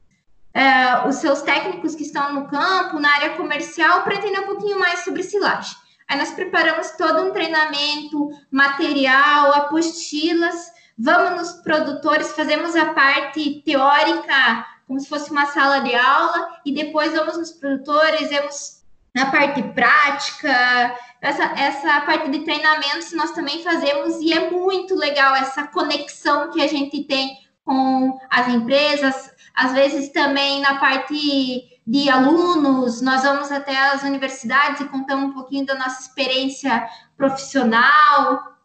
é, 0.53 1.07
os 1.09 1.17
seus 1.17 1.43
técnicos 1.43 1.95
que 1.95 2.03
estão 2.03 2.33
no 2.33 2.49
campo, 2.49 2.99
na 2.99 3.13
área 3.15 3.37
comercial, 3.37 4.03
para 4.03 4.17
entender 4.17 4.41
um 4.41 4.47
pouquinho 4.47 4.79
mais 4.79 5.01
sobre 5.01 5.23
silagem. 5.23 5.77
Aí 6.09 6.19
nós 6.19 6.33
preparamos 6.33 6.91
todo 6.93 7.23
um 7.23 7.33
treinamento, 7.33 8.31
material, 8.51 9.53
apostilas, 9.55 10.73
vamos 10.99 11.39
nos 11.39 11.53
produtores, 11.63 12.33
fazemos 12.33 12.75
a 12.75 12.93
parte 12.93 13.63
teórica, 13.65 14.67
como 14.89 14.99
se 14.99 15.09
fosse 15.09 15.31
uma 15.31 15.47
sala 15.47 15.79
de 15.81 15.95
aula, 15.95 16.59
e 16.67 16.75
depois 16.75 17.13
vamos 17.13 17.39
nos 17.39 17.53
produtores, 17.53 18.29
vemos 18.29 18.81
na 19.15 19.31
parte 19.31 19.63
prática, 19.63 20.99
essa, 21.21 21.45
essa 21.57 22.01
parte 22.03 22.29
de 22.31 22.41
treinamentos 22.41 23.13
nós 23.13 23.31
também 23.31 23.63
fazemos, 23.63 24.21
e 24.21 24.33
é 24.33 24.51
muito 24.51 24.97
legal 24.97 25.35
essa 25.37 25.67
conexão 25.69 26.51
que 26.51 26.61
a 26.61 26.67
gente 26.67 27.05
tem 27.05 27.39
com 27.65 28.19
as 28.29 28.49
empresas, 28.49 29.30
às 29.61 29.73
vezes 29.75 30.09
também 30.09 30.61
na 30.63 30.81
parte 30.81 31.81
de 31.87 32.09
alunos, 32.09 33.03
nós 33.03 33.23
vamos 33.23 33.53
até 33.53 33.77
as 33.77 34.03
universidades 34.03 34.81
e 34.81 34.89
contamos 34.89 35.31
um 35.31 35.35
pouquinho 35.35 35.67
da 35.67 35.75
nossa 35.75 36.01
experiência 36.01 36.89
profissional. 37.15 38.57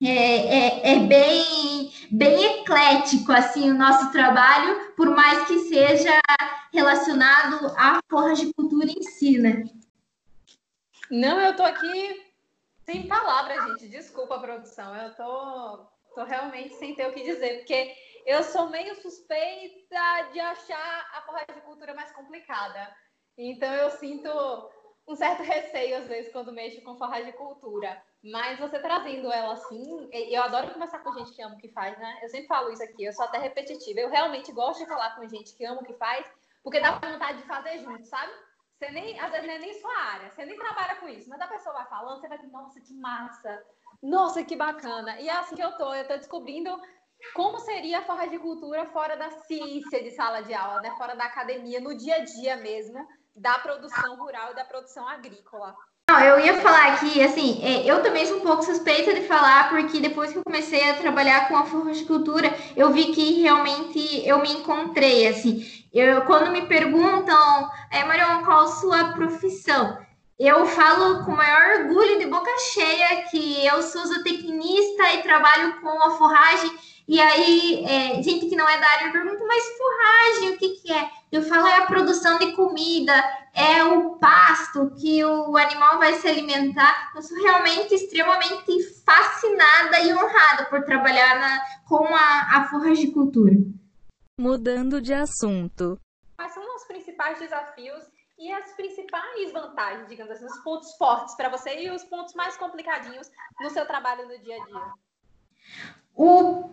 É, 0.00 0.06
é, 0.08 0.92
é, 0.92 0.98
bem, 1.00 1.92
bem 2.10 2.60
eclético 2.60 3.32
assim 3.32 3.68
o 3.68 3.74
nosso 3.74 4.12
trabalho, 4.12 4.94
por 4.96 5.10
mais 5.10 5.46
que 5.48 5.58
seja 5.68 6.18
relacionado 6.72 7.66
à 7.76 8.00
cultura 8.54 8.86
em 8.88 9.02
si, 9.02 9.38
né? 9.38 9.64
Não, 11.10 11.40
eu 11.40 11.56
tô 11.56 11.64
aqui 11.64 12.22
sem 12.86 13.06
palavras, 13.06 13.62
gente. 13.64 13.88
Desculpa 13.88 14.36
a 14.36 14.40
produção. 14.40 14.94
Eu 14.94 15.12
tô, 15.14 15.78
tô 16.14 16.24
realmente 16.24 16.74
sem 16.76 16.94
ter 16.94 17.08
o 17.08 17.12
que 17.12 17.24
dizer, 17.24 17.58
porque 17.58 17.92
eu 18.28 18.42
sou 18.42 18.68
meio 18.68 18.94
suspeita 19.00 20.28
de 20.32 20.38
achar 20.38 21.10
a 21.14 21.22
forragem 21.22 21.54
de 21.54 21.62
cultura 21.62 21.94
mais 21.94 22.12
complicada. 22.12 22.94
Então 23.38 23.72
eu 23.72 23.88
sinto 23.88 24.28
um 25.08 25.16
certo 25.16 25.42
receio 25.42 25.96
às 25.96 26.06
vezes 26.06 26.30
quando 26.30 26.52
mexo 26.52 26.82
com 26.82 26.98
forragem 26.98 27.32
de 27.32 27.38
cultura. 27.38 28.02
Mas 28.22 28.58
você 28.58 28.78
trazendo 28.80 29.32
ela 29.32 29.54
assim, 29.54 30.10
eu 30.12 30.42
adoro 30.42 30.74
conversar 30.74 30.98
com 30.98 31.14
gente 31.14 31.32
que 31.32 31.40
ama 31.40 31.54
o 31.54 31.58
que 31.58 31.70
faz, 31.70 31.98
né? 31.98 32.18
Eu 32.20 32.28
sempre 32.28 32.48
falo 32.48 32.70
isso 32.70 32.82
aqui, 32.82 33.04
eu 33.04 33.14
sou 33.14 33.24
até 33.24 33.38
repetitiva. 33.38 34.00
Eu 34.00 34.10
realmente 34.10 34.52
gosto 34.52 34.80
de 34.80 34.88
falar 34.88 35.16
com 35.16 35.26
gente 35.26 35.56
que 35.56 35.64
ama 35.64 35.80
o 35.80 35.84
que 35.84 35.94
faz, 35.94 36.30
porque 36.62 36.80
dá 36.80 36.98
vontade 36.98 37.38
de 37.38 37.48
fazer 37.48 37.78
junto, 37.78 38.04
sabe? 38.04 38.30
Você 38.74 38.90
nem, 38.90 39.18
às 39.18 39.30
vezes 39.30 39.46
não 39.46 39.54
é 39.54 39.58
nem 39.58 39.80
sua 39.80 39.96
área, 39.96 40.30
você 40.30 40.44
nem 40.44 40.56
trabalha 40.56 40.96
com 40.96 41.08
isso, 41.08 41.30
mas 41.30 41.40
a 41.40 41.46
pessoa 41.46 41.74
vai 41.74 41.86
falando, 41.86 42.20
você 42.20 42.28
vai 42.28 42.38
nossa, 42.48 42.78
que 42.78 42.94
massa, 42.94 43.66
nossa, 44.02 44.44
que 44.44 44.54
bacana. 44.54 45.18
E 45.18 45.28
é 45.30 45.32
assim 45.32 45.56
que 45.56 45.62
eu 45.62 45.72
tô, 45.78 45.94
eu 45.94 46.06
tô 46.06 46.16
descobrindo 46.16 46.78
como 47.34 47.58
seria 47.58 47.98
a 47.98 48.02
forra 48.02 48.26
de 48.26 48.38
cultura 48.38 48.86
fora 48.86 49.16
da 49.16 49.30
ciência 49.30 50.02
de 50.02 50.10
sala 50.10 50.42
de 50.42 50.54
aula, 50.54 50.80
né? 50.80 50.92
fora 50.96 51.14
da 51.14 51.24
academia, 51.24 51.80
no 51.80 51.96
dia 51.96 52.16
a 52.16 52.24
dia 52.24 52.56
mesmo, 52.56 52.98
da 53.34 53.58
produção 53.58 54.16
rural 54.16 54.52
e 54.52 54.54
da 54.54 54.64
produção 54.64 55.06
agrícola? 55.08 55.74
Não, 56.10 56.20
eu 56.20 56.40
ia 56.40 56.58
falar 56.62 56.94
aqui, 56.94 57.20
assim, 57.20 57.62
é, 57.62 57.84
eu 57.84 58.02
também 58.02 58.24
sou 58.24 58.38
um 58.38 58.40
pouco 58.40 58.62
suspeita 58.62 59.12
de 59.12 59.26
falar, 59.26 59.68
porque 59.68 60.00
depois 60.00 60.32
que 60.32 60.38
eu 60.38 60.42
comecei 60.42 60.88
a 60.88 60.96
trabalhar 60.96 61.48
com 61.48 61.56
a 61.56 61.66
cultura, 62.06 62.48
eu 62.74 62.90
vi 62.90 63.12
que 63.12 63.42
realmente 63.42 64.26
eu 64.26 64.38
me 64.40 64.50
encontrei, 64.50 65.26
assim. 65.26 65.62
Eu, 65.92 66.22
quando 66.22 66.50
me 66.50 66.62
perguntam, 66.62 67.70
é, 67.90 68.04
Marion, 68.04 68.42
qual 68.42 68.68
sua 68.68 69.12
profissão? 69.12 69.98
Eu 70.38 70.64
falo 70.66 71.26
com 71.26 71.32
maior 71.32 71.80
orgulho 71.80 72.18
de 72.18 72.26
boca 72.26 72.50
cheia 72.72 73.24
que 73.24 73.66
eu 73.66 73.82
sou 73.82 74.06
zootecnista 74.06 75.12
e 75.12 75.22
trabalho 75.22 75.78
com 75.82 76.02
a 76.02 76.12
forragem 76.12 76.70
e 77.08 77.18
aí, 77.18 77.84
é, 77.86 78.22
gente 78.22 78.50
que 78.50 78.54
não 78.54 78.68
é 78.68 78.78
da 78.78 78.86
área 78.86 79.10
pergunta, 79.10 79.42
mas 79.46 79.64
forragem, 79.78 80.50
o 80.50 80.58
que, 80.58 80.68
que 80.76 80.92
é? 80.92 81.10
Eu 81.32 81.42
falo, 81.42 81.66
é 81.66 81.76
a 81.78 81.86
produção 81.86 82.38
de 82.38 82.52
comida, 82.52 83.14
é 83.54 83.82
o 83.82 84.16
pasto 84.16 84.90
que 84.90 85.24
o 85.24 85.56
animal 85.56 85.98
vai 85.98 86.12
se 86.14 86.28
alimentar. 86.28 87.10
Eu 87.14 87.22
sou 87.22 87.38
realmente 87.38 87.94
extremamente 87.94 88.82
fascinada 89.06 90.00
e 90.00 90.12
honrada 90.12 90.66
por 90.66 90.84
trabalhar 90.84 91.40
na, 91.40 91.64
com 91.88 92.04
a, 92.14 92.58
a 92.58 92.68
forragicultura. 92.68 93.54
Mudando 94.38 95.00
de 95.00 95.14
assunto. 95.14 95.98
Quais 96.36 96.52
são 96.52 96.76
os 96.76 96.84
principais 96.84 97.38
desafios 97.38 98.04
e 98.38 98.52
as 98.52 98.70
principais 98.72 99.50
vantagens, 99.50 100.08
digamos 100.08 100.32
assim, 100.32 100.44
os 100.44 100.58
pontos 100.58 100.94
fortes 100.96 101.34
para 101.34 101.48
você 101.48 101.84
e 101.84 101.90
os 101.90 102.04
pontos 102.04 102.34
mais 102.34 102.54
complicadinhos 102.58 103.30
no 103.62 103.70
seu 103.70 103.86
trabalho 103.86 104.28
no 104.28 104.38
dia 104.40 104.62
a 104.62 104.66
dia? 104.66 104.92
O 106.14 106.68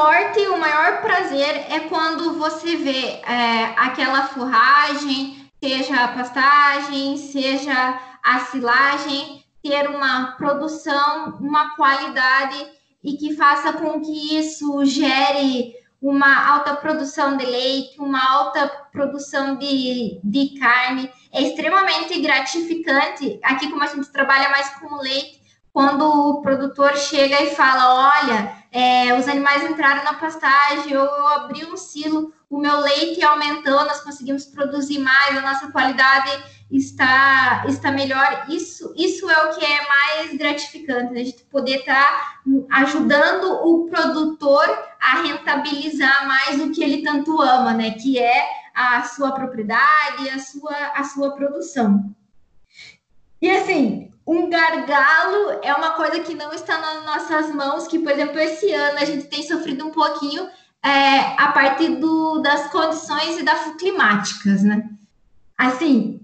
forte, 0.00 0.40
o 0.48 0.56
maior 0.56 1.02
prazer 1.02 1.66
é 1.70 1.80
quando 1.80 2.38
você 2.38 2.74
vê 2.76 3.20
é, 3.22 3.74
aquela 3.76 4.28
forragem, 4.28 5.46
seja 5.62 6.04
a 6.04 6.08
pastagem, 6.08 7.18
seja 7.18 8.00
a 8.24 8.38
silagem, 8.46 9.44
ter 9.62 9.90
uma 9.90 10.36
produção, 10.38 11.36
uma 11.38 11.76
qualidade 11.76 12.66
e 13.04 13.12
que 13.18 13.36
faça 13.36 13.74
com 13.74 14.00
que 14.00 14.38
isso 14.38 14.82
gere 14.86 15.74
uma 16.00 16.48
alta 16.48 16.74
produção 16.76 17.36
de 17.36 17.44
leite, 17.44 18.00
uma 18.00 18.26
alta 18.26 18.68
produção 18.90 19.56
de, 19.56 20.18
de 20.24 20.58
carne. 20.58 21.12
É 21.30 21.42
extremamente 21.42 22.18
gratificante. 22.22 23.38
Aqui, 23.42 23.68
como 23.68 23.84
a 23.84 23.86
gente 23.86 24.10
trabalha 24.10 24.48
mais 24.48 24.70
com 24.78 24.96
leite, 24.96 25.42
quando 25.74 26.02
o 26.04 26.40
produtor 26.40 26.96
chega 26.96 27.42
e 27.42 27.54
fala: 27.54 28.22
Olha, 28.22 28.59
é, 28.72 29.18
os 29.18 29.26
animais 29.26 29.68
entraram 29.68 30.04
na 30.04 30.14
pastagem, 30.14 30.96
ou 30.96 31.04
eu 31.04 31.26
abri 31.28 31.64
um 31.64 31.76
silo, 31.76 32.32
o 32.48 32.58
meu 32.58 32.80
leite 32.80 33.22
aumentou, 33.22 33.84
nós 33.84 34.00
conseguimos 34.00 34.44
produzir 34.44 34.98
mais, 34.98 35.36
a 35.36 35.40
nossa 35.40 35.70
qualidade 35.70 36.30
está, 36.70 37.64
está 37.68 37.90
melhor. 37.90 38.46
Isso, 38.48 38.94
isso 38.96 39.28
é 39.28 39.44
o 39.44 39.54
que 39.54 39.64
é 39.64 39.88
mais 39.88 40.36
gratificante, 40.36 41.12
né? 41.12 41.20
a 41.20 41.24
gente 41.24 41.44
poder 41.44 41.80
estar 41.80 41.94
tá 41.94 42.42
ajudando 42.70 43.44
o 43.64 43.86
produtor 43.88 44.66
a 45.00 45.22
rentabilizar 45.22 46.26
mais 46.26 46.60
o 46.60 46.70
que 46.70 46.82
ele 46.82 47.02
tanto 47.02 47.40
ama, 47.40 47.72
né? 47.72 47.92
Que 47.92 48.18
é 48.18 48.48
a 48.74 49.02
sua 49.02 49.32
propriedade, 49.32 50.28
a 50.28 50.38
sua, 50.38 50.76
a 50.94 51.04
sua 51.04 51.34
produção. 51.34 52.14
E 53.42 53.50
assim, 53.50 54.10
um 54.30 54.48
gargalo 54.48 55.58
é 55.60 55.74
uma 55.74 55.90
coisa 55.90 56.20
que 56.20 56.34
não 56.34 56.52
está 56.52 56.78
nas 56.78 57.04
nossas 57.04 57.52
mãos, 57.52 57.88
que, 57.88 57.98
por 57.98 58.12
exemplo, 58.12 58.38
esse 58.38 58.72
ano 58.72 58.98
a 58.98 59.04
gente 59.04 59.26
tem 59.26 59.42
sofrido 59.42 59.84
um 59.84 59.90
pouquinho 59.90 60.48
é, 60.84 61.34
a 61.36 61.50
parte 61.52 61.88
do, 61.96 62.38
das 62.38 62.70
condições 62.70 63.40
e 63.40 63.42
das 63.42 63.74
climáticas, 63.74 64.62
né? 64.62 64.88
Assim, 65.58 66.20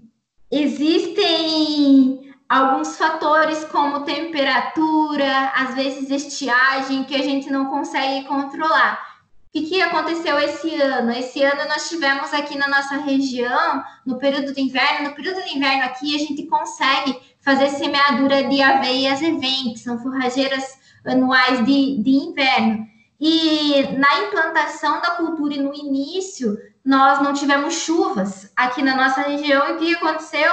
existem 0.49 2.31
alguns 2.47 2.97
fatores 2.97 3.65
como 3.65 4.05
temperatura, 4.05 5.51
às 5.53 5.75
vezes 5.75 6.09
estiagem, 6.09 7.03
que 7.03 7.13
a 7.13 7.21
gente 7.21 7.51
não 7.51 7.65
consegue 7.65 8.25
controlar. 8.25 9.05
O 9.49 9.59
que, 9.59 9.67
que 9.67 9.81
aconteceu 9.81 10.39
esse 10.39 10.73
ano? 10.81 11.11
Esse 11.11 11.43
ano 11.43 11.67
nós 11.67 11.89
tivemos 11.89 12.33
aqui 12.33 12.57
na 12.57 12.69
nossa 12.69 12.95
região, 12.99 13.83
no 14.05 14.17
período 14.17 14.53
do 14.53 14.59
inverno, 14.61 15.09
no 15.09 15.15
período 15.15 15.41
do 15.41 15.49
inverno 15.49 15.83
aqui 15.83 16.15
a 16.15 16.19
gente 16.19 16.43
consegue 16.43 17.19
fazer 17.47 17.69
semeadura 17.69 18.43
de 18.43 18.61
aveias 18.61 19.21
e 19.21 19.77
são 19.77 19.97
forrageiras 19.99 20.65
anuais 21.05 21.65
de, 21.65 22.03
de 22.03 22.09
inverno. 22.09 22.85
E 23.17 23.83
na 23.97 24.23
implantação 24.23 24.99
da 24.99 25.11
cultura 25.11 25.53
e 25.53 25.61
no 25.61 25.73
início, 25.73 26.57
nós 26.83 27.21
não 27.21 27.31
tivemos 27.31 27.73
chuvas 27.73 28.51
aqui 28.53 28.81
na 28.81 28.97
nossa 28.97 29.21
região. 29.21 29.65
E 29.65 29.71
o 29.71 29.77
que 29.77 29.95
aconteceu? 29.95 30.51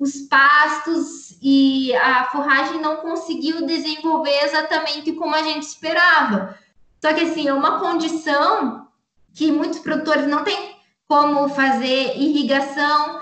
Os 0.00 0.22
pastos 0.22 1.38
e 1.40 1.94
a 1.94 2.24
forragem 2.24 2.80
não 2.80 2.96
conseguiu 2.96 3.64
desenvolver 3.64 4.36
exatamente 4.42 5.12
como 5.12 5.36
a 5.36 5.44
gente 5.44 5.62
esperava. 5.62 6.58
Só 7.00 7.14
que, 7.14 7.20
assim, 7.20 7.46
é 7.46 7.54
uma 7.54 7.78
condição 7.78 8.88
que 9.32 9.52
muitos 9.52 9.78
produtores 9.78 10.26
não 10.26 10.42
têm 10.42 10.74
como 11.06 11.48
fazer 11.50 12.16
irrigação, 12.16 13.21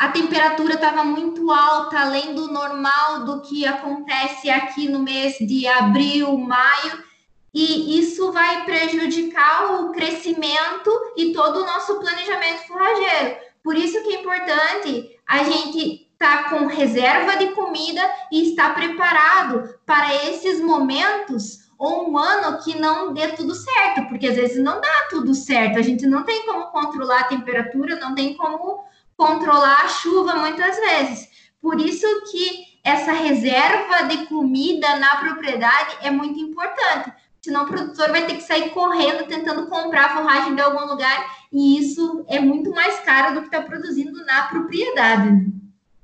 a 0.00 0.08
temperatura 0.08 0.76
estava 0.76 1.04
muito 1.04 1.50
alta, 1.50 2.00
além 2.00 2.34
do 2.34 2.50
normal 2.50 3.22
do 3.26 3.42
que 3.42 3.66
acontece 3.66 4.48
aqui 4.48 4.88
no 4.88 5.00
mês 5.00 5.36
de 5.38 5.68
abril, 5.68 6.38
maio, 6.38 7.04
e 7.52 7.98
isso 7.98 8.32
vai 8.32 8.64
prejudicar 8.64 9.74
o 9.74 9.92
crescimento 9.92 10.90
e 11.18 11.34
todo 11.34 11.60
o 11.60 11.66
nosso 11.66 12.00
planejamento 12.00 12.66
forrageiro. 12.66 13.36
Por 13.62 13.76
isso 13.76 14.02
que 14.02 14.14
é 14.14 14.20
importante 14.20 15.18
a 15.28 15.44
gente 15.44 16.08
estar 16.12 16.44
tá 16.44 16.48
com 16.48 16.64
reserva 16.64 17.36
de 17.36 17.48
comida 17.48 18.00
e 18.32 18.48
estar 18.48 18.74
preparado 18.74 19.78
para 19.84 20.14
esses 20.24 20.62
momentos 20.62 21.68
ou 21.78 22.10
um 22.10 22.16
ano 22.16 22.58
que 22.64 22.78
não 22.78 23.12
dê 23.12 23.28
tudo 23.32 23.54
certo, 23.54 24.08
porque 24.08 24.28
às 24.28 24.36
vezes 24.36 24.64
não 24.64 24.80
dá 24.80 25.08
tudo 25.10 25.34
certo, 25.34 25.78
a 25.78 25.82
gente 25.82 26.06
não 26.06 26.22
tem 26.22 26.46
como 26.46 26.68
controlar 26.68 27.20
a 27.20 27.24
temperatura, 27.24 27.96
não 27.96 28.14
tem 28.14 28.34
como 28.34 28.88
controlar 29.20 29.84
a 29.84 29.88
chuva 29.88 30.36
muitas 30.36 30.76
vezes. 30.76 31.28
Por 31.60 31.78
isso 31.78 32.06
que 32.30 32.80
essa 32.82 33.12
reserva 33.12 34.04
de 34.04 34.26
comida 34.28 34.96
na 34.96 35.16
propriedade 35.16 35.98
é 36.00 36.10
muito 36.10 36.40
importante. 36.40 37.12
Senão 37.42 37.64
o 37.64 37.66
produtor 37.66 38.10
vai 38.10 38.24
ter 38.26 38.36
que 38.36 38.42
sair 38.42 38.70
correndo 38.70 39.28
tentando 39.28 39.68
comprar 39.68 40.16
forragem 40.16 40.54
de 40.54 40.62
algum 40.62 40.86
lugar 40.86 41.36
e 41.52 41.78
isso 41.78 42.24
é 42.28 42.40
muito 42.40 42.70
mais 42.70 42.98
caro 43.00 43.34
do 43.34 43.42
que 43.42 43.48
está 43.48 43.60
produzindo 43.60 44.24
na 44.24 44.48
propriedade. 44.48 45.52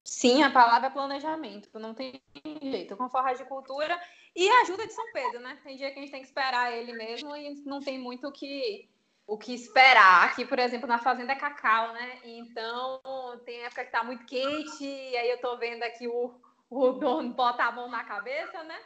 Sim, 0.05 0.43
a 0.43 0.51
palavra 0.51 0.89
é 0.89 0.91
planejamento, 0.91 1.71
não 1.79 1.95
tem 1.95 2.21
jeito. 2.63 2.99
Com 2.99 3.09
forragem 3.09 3.43
de 3.43 3.49
cultura 3.49 3.99
e 4.35 4.47
ajuda 4.61 4.87
de 4.87 4.93
São 4.93 5.11
Pedro, 5.13 5.41
né? 5.41 5.57
Tem 5.65 5.77
dia 5.79 5.91
que 5.91 5.99
a 5.99 6.03
gente 6.03 6.11
tem 6.11 6.21
que 6.21 6.27
esperar 6.27 6.71
ele 6.71 6.93
mesmo 6.93 7.35
e 7.35 7.63
não 7.65 7.81
tem 7.81 7.99
muito 7.99 8.29
o 8.29 8.33
que 8.33 8.87
o 9.27 9.37
que 9.37 9.53
esperar. 9.53 10.25
Aqui, 10.25 10.45
por 10.45 10.59
exemplo, 10.59 10.87
na 10.87 10.99
fazenda 10.99 11.33
é 11.33 11.37
cacau, 11.37 11.93
né? 11.93 12.19
Então, 12.25 13.01
tem 13.45 13.63
época 13.65 13.85
que 13.85 13.91
tá 13.91 14.05
muito 14.05 14.25
quente, 14.25 14.85
e 14.85 15.17
aí 15.17 15.31
eu 15.31 15.41
tô 15.41 15.57
vendo 15.57 15.83
aqui 15.83 16.07
o, 16.07 16.35
o 16.71 16.93
dono 16.93 17.35
bota 17.35 17.65
a 17.65 17.73
mão 17.73 17.89
na 17.91 18.05
cabeça, 18.05 18.63
né? 18.63 18.79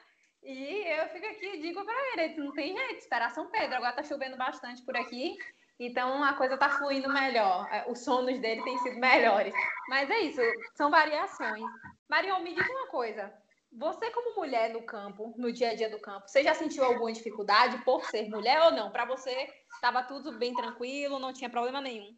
E 0.43 0.87
eu 0.99 1.09
fico 1.11 1.27
aqui 1.27 1.47
e 1.47 1.61
digo 1.61 1.85
para 1.85 2.13
ele, 2.13 2.37
não 2.37 2.53
tem 2.53 2.75
jeito, 2.75 3.01
esperar 3.01 3.31
São 3.31 3.51
Pedro. 3.51 3.77
Agora 3.77 3.93
tá 3.93 4.03
chovendo 4.03 4.39
bastante 4.39 4.83
por 4.83 4.97
aqui, 4.97 5.37
então 5.79 6.25
a 6.25 6.33
coisa 6.33 6.57
tá 6.57 6.71
fluindo 6.71 7.13
melhor. 7.13 7.69
É, 7.71 7.85
os 7.91 8.03
sonos 8.03 8.39
dele 8.39 8.63
têm 8.63 8.79
sido 8.79 8.99
melhores. 8.99 9.53
Mas 9.89 10.09
é 10.11 10.21
isso, 10.21 10.41
são 10.75 10.91
variações. 10.91 11.65
Marion, 12.09 12.41
me 12.41 12.55
diz 12.55 12.67
uma 12.69 12.87
coisa. 12.87 13.31
Você, 13.73 14.11
como 14.11 14.35
mulher 14.37 14.73
no 14.73 14.83
campo, 14.83 15.33
no 15.37 15.53
dia 15.53 15.71
a 15.71 15.75
dia 15.77 15.89
do 15.89 16.01
campo, 16.01 16.29
você 16.29 16.43
já 16.43 16.55
sentiu 16.55 16.85
alguma 16.85 17.13
dificuldade 17.13 17.79
por 17.85 18.05
ser 18.05 18.29
mulher 18.29 18.61
ou 18.63 18.73
não? 18.73 18.91
Para 18.91 19.05
você, 19.05 19.49
estava 19.73 20.03
tudo 20.03 20.39
bem 20.39 20.53
tranquilo, 20.55 21.21
não 21.21 21.33
tinha 21.33 21.49
problema 21.49 21.81
nenhum? 21.81 22.13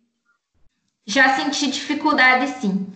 Já 1.07 1.37
senti 1.37 1.71
dificuldade, 1.71 2.49
sim. 2.59 2.91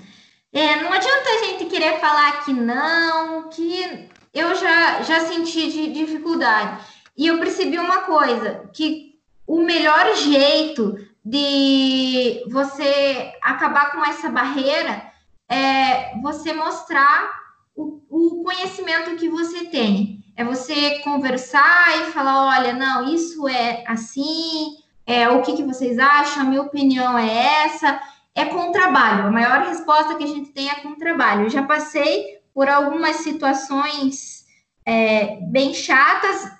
É, 0.53 0.77
não 0.77 0.91
adianta 0.91 1.29
a 1.29 1.45
gente 1.45 1.67
querer 1.67 2.01
falar 2.01 2.45
que 2.45 2.53
não, 2.53 3.51
que 3.51 4.09
eu 4.33 4.55
já, 4.55 5.03
já 5.03 5.21
senti 5.21 5.71
de 5.71 5.93
dificuldade. 5.93 6.83
E 7.15 7.27
eu 7.27 7.39
percebi 7.39 7.79
uma 7.79 8.03
coisa, 8.03 8.71
que 8.73 9.21
o 9.47 9.61
melhor 9.61 10.15
jeito 10.17 10.95
de 11.23 12.43
você 12.51 13.35
acabar 13.43 13.93
com 13.93 14.03
essa 14.03 14.31
barreira 14.31 15.13
é 15.49 16.19
você 16.21 16.55
mostrar 16.55 17.46
o, 17.77 18.01
o 18.09 18.43
conhecimento 18.43 19.17
que 19.17 19.29
você 19.29 19.67
tem. 19.67 20.25
É 20.35 20.45
você 20.45 20.99
conversar 21.01 22.01
e 22.01 22.13
falar, 22.13 22.59
olha, 22.59 22.73
não, 22.73 23.15
isso 23.15 23.49
é 23.49 23.85
assim, 23.87 24.77
é, 25.07 25.29
o 25.29 25.41
que, 25.43 25.57
que 25.57 25.63
vocês 25.63 25.99
acham, 25.99 26.43
a 26.43 26.47
minha 26.47 26.63
opinião 26.63 27.17
é 27.17 27.65
essa. 27.65 28.01
É 28.35 28.45
com 28.45 28.73
trabalho. 28.73 29.29
A 29.29 29.31
maior 29.31 29.67
resposta 29.67 30.15
que 30.15 30.25
a 30.25 30.27
gente 30.27 30.51
tem 30.53 30.69
é 30.69 30.77
com 30.77 30.97
trabalho. 30.97 31.45
Eu 31.45 31.51
já 31.51 31.63
passei 31.63 32.39
por 32.53 32.69
algumas 32.69 33.17
situações 33.17 34.45
é, 34.85 35.39
bem 35.43 35.73
chatas, 35.73 36.51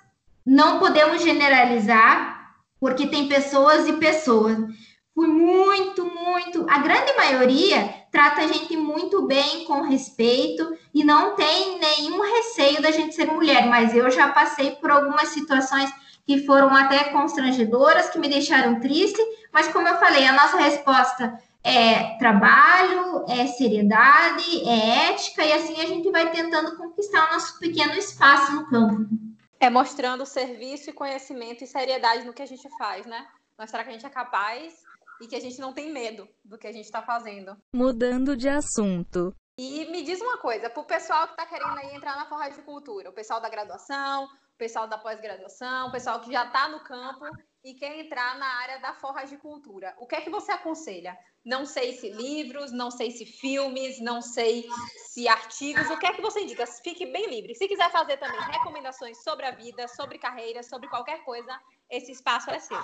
não 0.45 0.79
podemos 0.79 1.21
generalizar, 1.21 2.55
porque 2.79 3.07
tem 3.07 3.27
pessoas 3.27 3.87
e 3.87 3.93
pessoas. 3.93 4.57
Fui 5.13 5.27
muito, 5.27 6.05
muito. 6.05 6.65
A 6.69 6.79
grande 6.79 7.13
maioria 7.15 7.93
trata 8.11 8.41
a 8.41 8.47
gente 8.47 8.75
muito 8.75 9.25
bem, 9.25 9.65
com 9.65 9.81
respeito, 9.81 10.77
e 10.93 11.03
não 11.03 11.35
tem 11.35 11.79
nenhum 11.79 12.21
receio 12.21 12.81
da 12.81 12.91
gente 12.91 13.15
ser 13.15 13.27
mulher, 13.27 13.67
mas 13.67 13.95
eu 13.95 14.09
já 14.09 14.29
passei 14.29 14.71
por 14.71 14.89
algumas 14.89 15.29
situações 15.29 15.91
que 16.25 16.45
foram 16.45 16.75
até 16.75 17.05
constrangedoras, 17.05 18.09
que 18.09 18.19
me 18.19 18.27
deixaram 18.27 18.79
triste, 18.79 19.21
mas 19.53 19.67
como 19.69 19.87
eu 19.87 19.97
falei, 19.97 20.25
a 20.25 20.33
nossa 20.33 20.57
resposta 20.57 21.41
é 21.63 22.17
trabalho, 22.17 23.25
é 23.27 23.47
seriedade, 23.47 24.67
é 24.67 25.09
ética, 25.11 25.43
e 25.43 25.53
assim 25.53 25.79
a 25.81 25.85
gente 25.85 26.09
vai 26.11 26.31
tentando 26.31 26.77
conquistar 26.77 27.29
o 27.29 27.33
nosso 27.33 27.59
pequeno 27.59 27.93
espaço 27.93 28.53
no 28.53 28.69
campo. 28.69 29.07
É 29.59 29.69
mostrando 29.69 30.25
serviço 30.25 30.89
e 30.89 30.93
conhecimento 30.93 31.63
e 31.63 31.67
seriedade 31.67 32.25
no 32.25 32.33
que 32.33 32.41
a 32.41 32.45
gente 32.45 32.69
faz, 32.77 33.05
né? 33.05 33.25
Mostrar 33.57 33.83
que 33.83 33.89
a 33.89 33.93
gente 33.93 34.05
é 34.05 34.09
capaz 34.09 34.86
e 35.21 35.27
que 35.27 35.35
a 35.35 35.39
gente 35.39 35.59
não 35.59 35.73
tem 35.73 35.91
medo 35.91 36.27
do 36.43 36.57
que 36.57 36.67
a 36.67 36.71
gente 36.71 36.85
está 36.85 37.01
fazendo. 37.01 37.57
Mudando 37.73 38.35
de 38.35 38.49
assunto. 38.49 39.35
E 39.59 39.85
me 39.85 40.03
diz 40.03 40.21
uma 40.21 40.37
coisa, 40.37 40.69
para 40.69 40.81
o 40.81 40.85
pessoal 40.85 41.25
que 41.25 41.33
está 41.33 41.45
querendo 41.47 41.79
aí 41.79 41.95
entrar 41.95 42.15
na 42.15 42.27
forragicultura, 42.27 43.09
o 43.09 43.13
pessoal 43.13 43.41
da 43.41 43.49
graduação, 43.49 44.25
o 44.25 44.57
pessoal 44.57 44.87
da 44.87 44.99
pós-graduação, 44.99 45.87
o 45.87 45.91
pessoal 45.91 46.19
que 46.21 46.31
já 46.31 46.45
está 46.45 46.67
no 46.67 46.83
campo 46.83 47.25
e 47.63 47.73
quer 47.73 47.99
entrar 47.99 48.37
na 48.37 48.45
área 48.45 48.79
da 48.79 48.93
forragicultura, 48.93 49.95
o 49.99 50.05
que 50.05 50.15
é 50.15 50.21
que 50.21 50.29
você 50.29 50.51
aconselha? 50.51 51.17
Não 51.43 51.65
sei 51.65 51.93
se 51.93 52.09
livros, 52.09 52.71
não 52.71 52.91
sei 52.91 53.09
se 53.09 53.25
filmes, 53.25 53.99
não 53.99 54.21
sei 54.21 54.67
se 55.07 55.27
artigos, 55.27 55.89
o 55.89 55.97
que 55.97 56.05
é 56.05 56.13
que 56.13 56.21
você 56.21 56.41
indica? 56.41 56.65
Fique 56.67 57.05
bem 57.07 57.27
livre. 57.27 57.55
Se 57.55 57.67
quiser 57.67 57.89
fazer 57.91 58.17
também 58.17 58.39
recomendações 58.51 59.23
sobre 59.23 59.45
a 59.45 59.51
vida, 59.51 59.87
sobre 59.87 60.19
carreira, 60.19 60.61
sobre 60.61 60.87
qualquer 60.87 61.23
coisa, 61.23 61.59
esse 61.89 62.11
espaço 62.11 62.51
é 62.51 62.59
seu. 62.59 62.77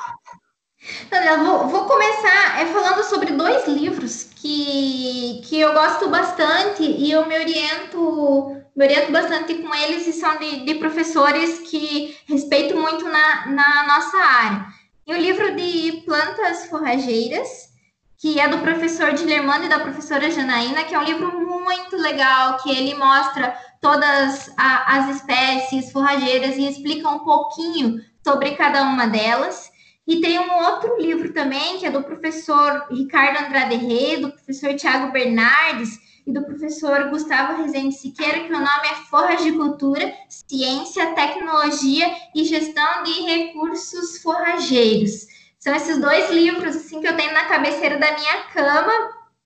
Daniela, 1.10 1.44
vou, 1.44 1.68
vou 1.68 1.86
começar 1.86 2.62
é, 2.62 2.66
falando 2.66 3.04
sobre 3.04 3.32
dois 3.32 3.68
livros 3.68 4.28
que, 4.36 5.42
que 5.46 5.60
eu 5.60 5.74
gosto 5.74 6.10
bastante 6.10 6.84
e 6.84 7.12
eu 7.12 7.26
me 7.26 7.40
oriento, 7.40 8.58
me 8.76 8.86
oriento 8.86 9.12
bastante 9.12 9.56
com 9.56 9.74
eles 9.74 10.06
e 10.08 10.14
são 10.14 10.38
de, 10.40 10.66
de 10.66 10.76
professores 10.76 11.60
que 11.70 12.18
respeito 12.28 12.76
muito 12.76 13.06
na, 13.06 13.48
na 13.48 13.84
nossa 13.88 14.18
área. 14.18 14.66
E 15.08 15.14
o 15.14 15.18
livro 15.18 15.56
de 15.56 16.04
plantas 16.06 16.66
forrageiras, 16.68 17.70
que 18.18 18.40
é 18.40 18.48
do 18.48 18.60
professor 18.60 19.14
Dilermano 19.14 19.66
e 19.66 19.70
da 19.70 19.80
professora 19.80 20.32
Janaína, 20.32 20.84
que 20.84 20.96
é 20.96 21.00
um 21.00 21.04
livro 21.04 21.32
muito 21.40 21.98
legal, 21.98 22.58
que 22.58 22.72
ele 22.72 22.96
mostra 22.96 23.56
todas 23.82 24.50
a, 24.58 24.98
as 24.98 25.18
espécies 25.18 25.92
forrageiras 25.92 26.58
e 26.58 26.68
explica 26.68 27.10
um 27.10 27.20
pouquinho 27.20 28.02
sobre 28.24 28.52
cada 28.52 28.84
uma 28.84 29.08
delas. 29.08 29.73
E 30.06 30.20
tem 30.20 30.38
um 30.38 30.54
outro 30.66 31.00
livro 31.02 31.34
também, 31.34 31.78
que 31.80 31.86
é 31.86 31.92
do 31.92 32.04
professor 32.04 32.88
Ricardo 32.92 33.46
Andrade 33.46 33.76
Rey, 33.76 34.18
do 34.18 34.32
professor 34.32 34.76
Tiago 34.76 35.14
Bernardes 35.14 35.98
e 36.28 36.32
do 36.32 36.44
professor 36.44 37.10
Gustavo 37.10 37.62
Rezende 37.62 37.96
Siqueira, 37.96 38.42
que 38.42 38.50
o 38.50 38.60
nome 38.60 38.88
é 38.92 38.96
Forras 39.10 39.42
de 39.44 39.54
Cultura, 39.54 40.14
Ciência, 40.30 41.14
Tecnologia 41.14 42.14
e 42.36 42.44
Gestão 42.44 43.04
de 43.04 43.22
Recursos 43.22 44.22
Forrageiros. 44.22 45.26
São 45.58 45.74
esses 45.74 45.98
dois 45.98 46.30
livros 46.30 46.76
assim 46.76 47.00
que 47.00 47.08
eu 47.08 47.16
tenho 47.16 47.34
na 47.34 47.46
cabeceira 47.46 47.98
da 47.98 48.12
minha 48.12 48.44
cama 48.54 48.92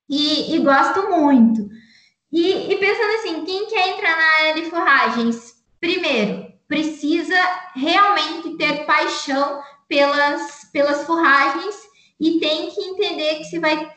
e, 0.08 0.56
e 0.56 0.58
gosto 0.58 1.08
muito. 1.08 1.68
E, 2.32 2.72
e, 2.72 2.76
pensando 2.78 3.14
assim, 3.14 3.44
quem 3.44 3.66
quer 3.68 3.88
entrar 3.90 4.16
na 4.16 4.48
área 4.48 4.54
de 4.54 4.68
forragens, 4.68 5.54
primeiro, 5.80 6.52
precisa 6.66 7.36
realmente 7.74 8.56
ter 8.56 8.84
paixão 8.84 9.62
pelas, 9.88 10.68
pelas 10.72 11.06
forragens 11.06 11.74
e 12.20 12.38
tem 12.38 12.70
que 12.70 12.80
entender 12.80 13.36
que 13.36 13.44
se 13.44 13.58
vai. 13.58 13.90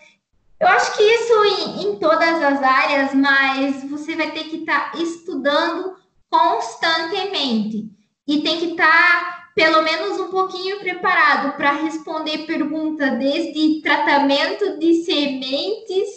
Eu 0.59 0.67
acho 0.67 0.95
que 0.95 1.03
isso 1.03 1.45
em, 1.45 1.83
em 1.83 1.95
todas 1.97 2.41
as 2.41 2.61
áreas, 2.61 3.13
mas 3.13 3.83
você 3.89 4.15
vai 4.15 4.31
ter 4.31 4.45
que 4.45 4.57
estar 4.57 4.91
tá 4.91 4.97
estudando 4.97 5.95
constantemente 6.29 7.89
e 8.27 8.41
tem 8.41 8.59
que 8.59 8.65
estar 8.71 8.85
tá, 8.87 9.51
pelo 9.55 9.81
menos 9.81 10.19
um 10.19 10.29
pouquinho 10.29 10.79
preparado 10.79 11.57
para 11.57 11.73
responder 11.73 12.45
perguntas 12.45 13.17
desde 13.17 13.81
tratamento 13.81 14.79
de 14.79 15.03
sementes, 15.03 16.07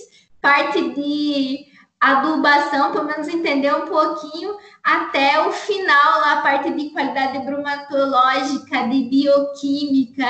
parte 0.41 0.91
de 0.91 1.74
adubação, 2.13 2.93
pelo 2.93 3.07
menos 3.07 3.29
entender 3.29 3.75
um 3.75 3.87
pouquinho, 3.87 4.57
até 4.83 5.41
o 5.47 5.53
final, 5.53 6.25
a 6.25 6.43
parte 6.43 6.71
de 6.73 6.91
qualidade 6.91 7.39
bromatológica, 7.39 8.87
de 8.89 9.05
bioquímica, 9.05 10.27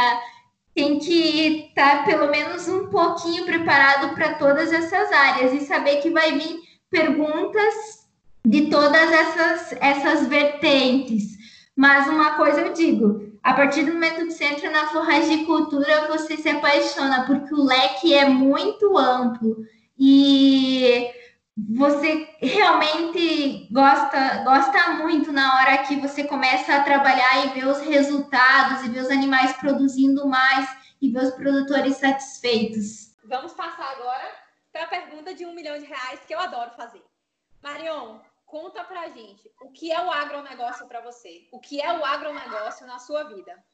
tem 0.74 0.98
que 0.98 1.68
estar 1.68 1.98
tá 1.98 2.02
pelo 2.04 2.30
menos 2.30 2.68
um 2.68 2.86
pouquinho 2.86 3.44
preparado 3.44 4.14
para 4.14 4.34
todas 4.34 4.72
essas 4.72 5.10
áreas 5.12 5.52
e 5.52 5.66
saber 5.66 5.96
que 5.96 6.10
vai 6.10 6.32
vir 6.32 6.60
perguntas 6.90 7.74
de 8.44 8.66
todas 8.66 9.10
essas, 9.10 9.72
essas 9.80 10.26
vertentes. 10.26 11.34
Mas 11.76 12.08
uma 12.08 12.34
coisa 12.34 12.60
eu 12.60 12.72
digo, 12.72 13.32
a 13.42 13.52
partir 13.52 13.84
do 13.84 13.92
momento 13.92 14.26
que 14.26 14.30
você 14.30 14.44
entra 14.44 14.70
na 14.70 14.86
forragicultura, 14.88 16.08
você 16.08 16.36
se 16.36 16.48
apaixona, 16.48 17.24
porque 17.26 17.52
o 17.52 17.64
leque 17.64 18.14
é 18.14 18.28
muito 18.28 18.96
amplo. 18.96 19.56
E 19.98 21.08
você 21.56 22.36
realmente 22.40 23.68
gosta 23.72 24.42
gosta 24.42 24.90
muito 24.94 25.30
na 25.30 25.54
hora 25.56 25.78
que 25.84 25.96
você 26.00 26.24
começa 26.24 26.74
a 26.74 26.82
trabalhar 26.82 27.46
e 27.46 27.48
ver 27.50 27.66
os 27.66 27.80
resultados 27.80 28.84
e 28.84 28.88
ver 28.88 29.00
os 29.00 29.10
animais 29.10 29.52
produzindo 29.54 30.26
mais 30.26 30.68
e 31.00 31.10
ver 31.10 31.22
os 31.22 31.34
produtores 31.34 31.96
satisfeitos. 31.96 33.14
Vamos 33.24 33.52
passar 33.52 33.88
agora 33.92 34.24
para 34.72 34.84
a 34.84 34.88
pergunta 34.88 35.32
de 35.32 35.46
um 35.46 35.54
milhão 35.54 35.78
de 35.78 35.84
reais 35.84 36.20
que 36.26 36.34
eu 36.34 36.40
adoro 36.40 36.72
fazer. 36.72 37.04
Marion, 37.62 38.18
conta 38.44 38.82
pra 38.82 39.08
gente 39.10 39.48
o 39.60 39.70
que 39.70 39.92
é 39.92 40.04
o 40.04 40.10
agronegócio 40.10 40.88
para 40.88 41.00
você? 41.00 41.48
O 41.52 41.60
que 41.60 41.80
é 41.80 41.92
o 41.96 42.04
agronegócio 42.04 42.84
na 42.86 42.98
sua 42.98 43.24
vida? 43.24 43.64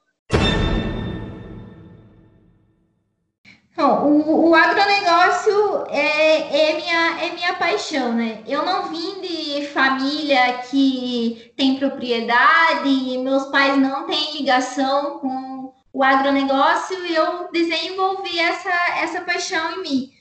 Bom, 3.80 4.02
o, 4.26 4.50
o 4.50 4.54
agronegócio 4.54 5.86
é, 5.88 6.68
é, 6.68 6.76
minha, 6.76 7.24
é 7.24 7.30
minha 7.30 7.54
paixão, 7.54 8.12
né? 8.12 8.42
Eu 8.46 8.62
não 8.62 8.90
vim 8.90 9.22
de 9.22 9.68
família 9.68 10.58
que 10.70 11.50
tem 11.56 11.78
propriedade, 11.78 13.16
meus 13.16 13.46
pais 13.46 13.78
não 13.78 14.04
têm 14.04 14.36
ligação 14.36 15.18
com 15.20 15.72
o 15.94 16.04
agronegócio 16.04 17.06
e 17.06 17.14
eu 17.14 17.48
desenvolvi 17.50 18.38
essa, 18.38 18.70
essa 18.98 19.22
paixão 19.22 19.72
em 19.72 19.82
mim. 19.82 20.12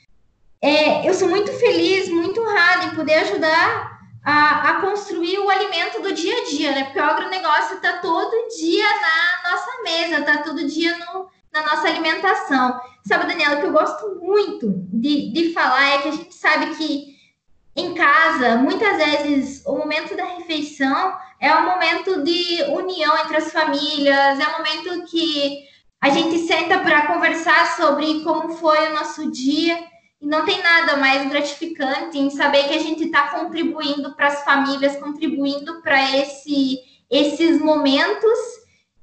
É, 0.62 1.06
eu 1.06 1.14
sou 1.14 1.28
muito 1.28 1.52
feliz, 1.52 2.08
muito 2.08 2.40
honrada 2.40 2.86
em 2.86 2.96
poder 2.96 3.16
ajudar 3.16 4.00
a, 4.24 4.70
a, 4.70 4.74
construir 4.76 5.38
o 5.38 5.50
alimento 5.50 6.02
do 6.02 6.14
dia 6.14 6.34
a 6.34 6.46
dia, 6.46 6.72
né? 6.72 6.84
Porque 6.86 7.00
o 7.00 7.04
agronegócio 7.04 7.76
está 7.76 7.98
todo 7.98 8.48
dia 8.58 8.88
na 8.88 9.52
nossa 9.52 9.84
mesa, 9.84 10.20
está 10.20 10.44
todo 10.44 10.66
dia 10.66 10.98
no, 10.98 11.28
na 11.54 11.64
nossa 11.64 11.88
alimentação. 11.88 12.80
Sabe, 13.06 13.28
Daniela, 13.28 13.58
o 13.58 13.60
que 13.62 13.68
eu 13.68 13.72
gosto 13.72 14.20
muito 14.22 14.74
de, 14.94 15.32
de 15.32 15.54
falar 15.54 15.90
é 15.90 15.98
que 16.00 16.08
a 16.10 16.12
gente 16.12 16.36
sabe 16.36 16.76
que 16.76 17.20
em 17.76 17.94
casa, 17.94 18.58
muitas 18.58 18.98
vezes, 18.98 19.64
o 19.66 19.78
momento 19.78 20.16
da 20.16 20.26
refeição 20.26 21.18
é 21.40 21.54
um 21.56 21.66
momento 21.66 22.24
de 22.24 22.64
união 22.64 23.18
entre 23.20 23.38
as 23.38 23.52
famílias, 23.52 24.40
é 24.40 24.48
um 24.48 24.58
momento 24.58 25.10
que 25.10 25.64
a 26.02 26.10
gente 26.10 26.40
senta 26.40 26.80
para 26.80 27.08
conversar 27.08 27.78
sobre 27.78 28.22
como 28.24 28.50
foi 28.50 28.90
o 28.90 28.94
nosso 28.94 29.32
dia. 29.32 29.82
E 30.22 30.28
não 30.28 30.44
tem 30.46 30.62
nada 30.62 30.98
mais 30.98 31.30
gratificante 31.30 32.18
em 32.18 32.30
saber 32.30 32.68
que 32.68 32.74
a 32.74 32.80
gente 32.80 33.06
está 33.06 33.30
contribuindo 33.30 34.14
para 34.16 34.28
as 34.28 34.44
famílias, 34.44 34.98
contribuindo 34.98 35.82
para 35.82 36.18
esse, 36.18 36.80
esses 37.10 37.62
momentos 37.62 38.59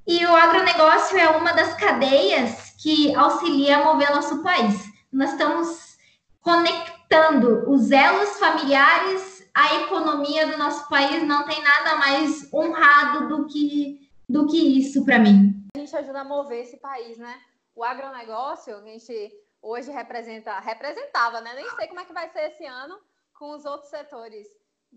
e 0.07 0.25
o 0.25 0.37
agronegócio 0.37 1.19
é 1.19 1.29
uma 1.31 1.53
das 1.53 1.75
cadeias 1.75 2.77
que 2.81 3.13
auxilia 3.15 3.79
a 3.79 3.85
mover 3.85 4.11
nosso 4.11 4.41
país. 4.41 4.85
Nós 5.13 5.33
estamos 5.33 5.99
conectando 6.41 7.69
os 7.69 7.91
elos 7.91 8.39
familiares 8.39 9.51
à 9.53 9.75
economia 9.83 10.47
do 10.47 10.57
nosso 10.59 10.89
país. 10.89 11.25
Não 11.25 11.45
tem 11.45 11.61
nada 11.61 11.97
mais 11.97 12.53
honrado 12.55 13.27
do 13.27 13.47
que, 13.47 14.09
do 14.29 14.47
que 14.47 14.79
isso 14.79 15.05
para 15.05 15.19
mim. 15.19 15.67
A 15.75 15.81
gente 15.81 15.97
ajuda 15.97 16.21
a 16.21 16.25
mover 16.25 16.63
esse 16.63 16.77
país, 16.77 17.19
né? 17.19 17.41
O 17.75 17.83
agronegócio, 17.83 18.77
a 18.77 18.83
gente 18.83 19.33
hoje 19.61 19.91
representa, 19.91 20.61
representava, 20.61 21.41
né? 21.41 21.53
Nem 21.55 21.69
sei 21.71 21.89
como 21.89 21.99
é 21.99 22.05
que 22.05 22.13
vai 22.13 22.29
ser 22.29 22.47
esse 22.47 22.65
ano 22.65 22.97
com 23.35 23.51
os 23.57 23.65
outros 23.65 23.91
setores 23.91 24.47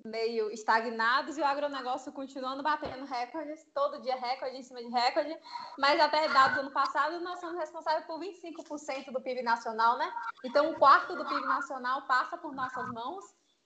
meio 0.06 0.52
estagnados 0.52 1.38
e 1.38 1.42
o 1.42 1.46
agronegócio 1.46 2.12
continuando 2.12 2.64
batendo 2.64 3.06
recordes, 3.06 3.66
todo 3.74 4.02
dia 4.02 4.16
recorde 4.16 4.58
em 4.58 4.64
cima 4.64 4.82
de 4.82 4.90
recorde, 4.90 5.36
mas 5.78 6.00
até 6.00 6.28
dados 6.30 6.56
do 6.56 6.62
ano 6.62 6.72
passado 6.72 7.20
nós 7.22 7.40
somos 7.40 7.58
responsáveis 7.58 8.06
por 8.06 8.20
25% 8.20 9.12
do 9.12 9.22
PIB 9.22 9.42
nacional, 9.42 9.98
né? 9.98 10.12
Então 10.44 10.72
um 10.72 10.76
quarto 10.76 11.16
do 11.16 11.26
PIB 11.26 11.46
nacional 11.48 12.08
passa 12.08 12.38
por 12.38 12.54
nossas 12.54 12.88
mãos 12.92 13.24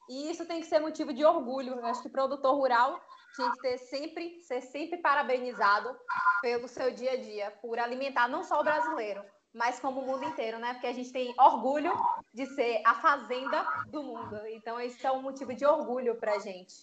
e 0.10 0.30
isso 0.30 0.46
tem 0.46 0.60
que 0.60 0.68
ser 0.68 0.80
motivo 0.80 1.14
de 1.14 1.24
orgulho. 1.24 1.76
Eu 1.76 1.86
acho 1.86 2.02
que 2.02 2.10
produtor 2.10 2.56
rural 2.56 3.00
tinha 3.36 3.52
que 3.52 3.62
ter 3.62 3.78
sempre, 3.78 4.42
ser 4.42 4.62
sempre 4.62 4.98
parabenizado 5.00 5.96
pelo 6.42 6.68
seu 6.68 6.94
dia 6.94 7.14
a 7.14 7.18
dia, 7.18 7.52
por 7.62 7.80
alimentar 7.80 8.28
não 8.28 8.44
só 8.44 8.60
o 8.60 8.64
brasileiro, 8.64 9.24
mas 9.54 9.80
como 9.80 10.02
o 10.02 10.06
mundo 10.06 10.26
inteiro, 10.26 10.58
né? 10.58 10.74
Porque 10.74 10.88
a 10.88 10.94
gente 10.94 11.12
tem 11.12 11.34
orgulho 11.38 11.94
de 12.34 12.46
ser 12.48 12.82
a 12.86 12.96
fazenda 12.96 13.66
do 13.92 14.02
mundo. 14.02 14.40
Então, 14.52 14.80
esse 14.80 15.06
é 15.06 15.12
um 15.12 15.22
motivo 15.22 15.54
de 15.54 15.66
orgulho 15.66 16.16
para 16.16 16.36
a 16.36 16.40
gente. 16.40 16.74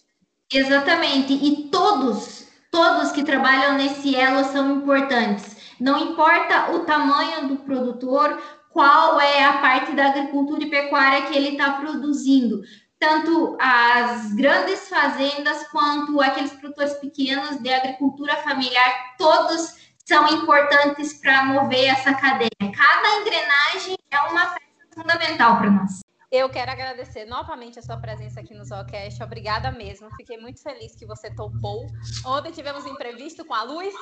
Exatamente. 0.51 1.33
E 1.33 1.69
todos, 1.69 2.47
todos 2.71 3.11
que 3.11 3.23
trabalham 3.23 3.73
nesse 3.73 4.15
elo 4.15 4.43
são 4.45 4.77
importantes. 4.77 5.75
Não 5.79 6.11
importa 6.11 6.71
o 6.71 6.85
tamanho 6.85 7.47
do 7.47 7.57
produtor, 7.57 8.41
qual 8.69 9.19
é 9.19 9.43
a 9.43 9.57
parte 9.57 9.91
da 9.93 10.07
agricultura 10.07 10.63
e 10.63 10.69
pecuária 10.69 11.23
que 11.23 11.35
ele 11.35 11.49
está 11.49 11.73
produzindo. 11.73 12.61
Tanto 12.97 13.57
as 13.59 14.31
grandes 14.33 14.87
fazendas 14.87 15.67
quanto 15.69 16.21
aqueles 16.21 16.53
produtores 16.53 16.93
pequenos 16.93 17.57
de 17.57 17.73
agricultura 17.73 18.37
familiar, 18.37 19.15
todos 19.17 19.80
são 20.05 20.27
importantes 20.27 21.13
para 21.13 21.43
mover 21.45 21.89
essa 21.89 22.13
cadeia. 22.13 22.49
Cada 22.59 23.21
engrenagem 23.21 23.97
é 24.11 24.19
uma 24.21 24.45
peça 24.47 24.61
fundamental 24.93 25.57
para 25.57 25.69
nós. 25.69 26.01
Eu 26.31 26.49
quero 26.49 26.71
agradecer 26.71 27.25
novamente 27.25 27.77
a 27.77 27.81
sua 27.81 27.97
presença 27.97 28.39
aqui 28.39 28.53
no 28.53 28.63
Zoocast. 28.63 29.21
Obrigada 29.21 29.69
mesmo. 29.69 30.09
Fiquei 30.15 30.37
muito 30.37 30.63
feliz 30.63 30.95
que 30.95 31.05
você 31.05 31.29
topou. 31.35 31.85
Ontem 32.25 32.51
tivemos 32.51 32.85
imprevisto 32.85 33.43
com 33.43 33.53
a 33.53 33.63
luz. 33.63 33.93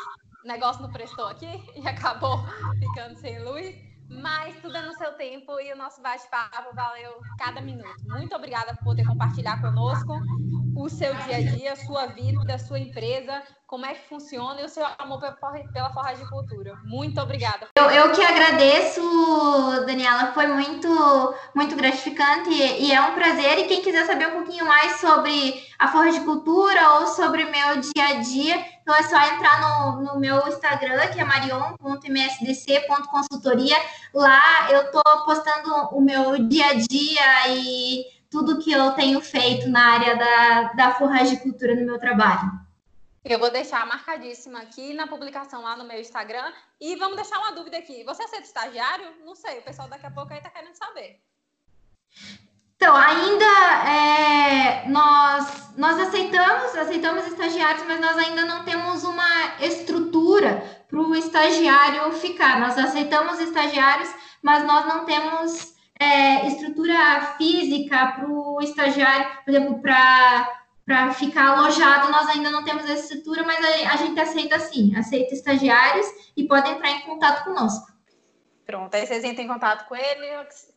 O 0.43 0.47
negócio 0.47 0.81
não 0.81 0.91
prestou 0.91 1.25
aqui 1.27 1.47
e 1.75 1.87
acabou 1.87 2.39
ficando 2.77 3.17
sem 3.17 3.43
luz. 3.43 3.75
Mas 4.09 4.55
tudo 4.61 4.75
é 4.75 4.81
no 4.81 4.93
seu 4.93 5.13
tempo 5.13 5.59
e 5.59 5.71
o 5.73 5.75
nosso 5.75 6.01
bate-papo 6.01 6.75
valeu 6.75 7.19
cada 7.37 7.61
minuto. 7.61 7.95
Muito 8.05 8.35
obrigada 8.35 8.75
por 8.75 8.85
poder 8.85 9.05
compartilhar 9.05 9.61
conosco 9.61 10.19
o 10.79 10.89
seu 10.89 11.13
dia 11.13 11.37
a 11.37 11.41
dia, 11.41 11.73
a 11.73 11.75
sua 11.75 12.07
vida, 12.07 12.53
a 12.53 12.57
sua 12.57 12.79
empresa, 12.79 13.43
como 13.67 13.85
é 13.85 13.93
que 13.93 14.07
funciona 14.07 14.61
e 14.61 14.65
o 14.65 14.69
seu 14.69 14.85
amor 14.97 15.19
pela 15.73 15.91
forragicultura. 15.93 16.77
Muito 16.85 17.19
obrigada. 17.21 17.67
Eu, 17.75 17.91
eu 17.91 18.13
que 18.13 18.23
agradeço, 18.23 19.01
Daniela, 19.85 20.31
foi 20.33 20.47
muito, 20.47 20.87
muito 21.53 21.75
gratificante 21.75 22.49
e, 22.49 22.87
e, 22.87 22.93
é 22.93 23.01
um 23.01 23.13
prazer. 23.13 23.59
E 23.59 23.65
quem 23.65 23.81
quiser 23.81 24.05
saber 24.05 24.29
um 24.29 24.43
pouquinho 24.43 24.65
mais 24.65 24.93
sobre 24.99 25.61
a 25.77 25.89
forragicultura 25.89 26.93
ou 26.93 27.07
sobre 27.07 27.43
meu 27.43 27.81
dia 27.81 28.07
a 28.07 28.13
dia, 28.21 28.65
então 28.81 28.95
é 28.95 29.03
só 29.03 29.21
entrar 29.33 29.59
no, 29.61 30.01
no 30.01 30.17
meu 30.19 30.47
Instagram, 30.47 31.07
que 31.07 31.19
é 31.19 31.25
marion.msdc.consultoria. 31.25 33.75
Lá 34.13 34.71
eu 34.71 34.89
tô 34.91 35.01
postando 35.25 35.89
o 35.91 35.99
meu 36.01 36.47
dia 36.47 36.67
a 36.67 36.73
dia 36.73 37.49
e 37.49 38.18
tudo 38.29 38.59
que 38.59 38.71
eu 38.71 38.91
tenho 38.91 39.19
feito 39.21 39.67
na 39.67 39.93
área 39.93 40.15
da, 40.15 40.73
da 40.73 40.95
forragicultura 40.95 41.75
no 41.75 41.85
meu 41.85 41.99
trabalho. 41.99 42.51
Eu 43.23 43.37
vou 43.37 43.51
deixar 43.51 43.85
marcadíssima 43.85 44.59
aqui 44.59 44.93
na 44.93 45.05
publicação 45.05 45.61
lá 45.61 45.75
no 45.75 45.83
meu 45.83 45.99
Instagram. 45.99 46.53
E 46.79 46.95
vamos 46.95 47.15
deixar 47.15 47.37
uma 47.39 47.51
dúvida 47.51 47.77
aqui. 47.77 48.03
Você 48.05 48.23
aceita 48.23 48.45
estagiário? 48.45 49.05
Não 49.25 49.35
sei, 49.35 49.59
o 49.59 49.61
pessoal 49.63 49.89
daqui 49.89 50.05
a 50.05 50.11
pouco 50.11 50.33
aí 50.33 50.41
tá 50.41 50.49
querendo 50.49 50.75
saber. 50.75 51.19
Então, 52.75 52.95
ainda 52.95 53.45
é, 53.89 54.87
nós, 54.87 55.75
nós 55.75 55.99
aceitamos, 55.99 56.75
aceitamos 56.77 57.27
estagiários, 57.27 57.85
mas 57.85 57.99
nós 57.99 58.17
ainda 58.17 58.45
não 58.45 58.63
temos 58.63 59.03
uma 59.03 59.57
estrutura 59.59 60.85
para 60.87 60.99
o 60.99 61.13
estagiário 61.13 62.13
ficar. 62.13 62.57
Nós 62.61 62.77
aceitamos 62.77 63.37
estagiários, 63.41 64.09
mas 64.41 64.65
nós 64.65 64.85
não 64.85 65.03
temos 65.03 65.73
é, 65.99 66.47
estrutura 66.47 67.35
física 67.37 68.13
para 68.13 68.27
o 68.27 68.61
estagiário, 68.61 69.43
por 69.43 69.53
exemplo, 69.53 69.81
para 69.81 71.13
ficar 71.13 71.57
alojado, 71.57 72.09
nós 72.09 72.27
ainda 72.29 72.49
não 72.49 72.63
temos 72.63 72.89
essa 72.89 73.13
estrutura, 73.13 73.43
mas 73.43 73.63
a, 73.63 73.93
a, 73.93 73.97
gente 73.97 74.19
aceita 74.19 74.57
sim, 74.59 74.95
aceita 74.95 75.33
estagiários 75.33 76.07
e 76.35 76.47
podem 76.47 76.73
entrar 76.73 76.91
em 76.91 77.01
contato 77.01 77.43
conosco. 77.43 77.87
Pronto, 78.65 78.93
aí 78.95 79.05
vocês 79.05 79.23
entram 79.23 79.43
em 79.43 79.47
contato 79.47 79.87
com 79.87 79.95
ele, 79.95 80.27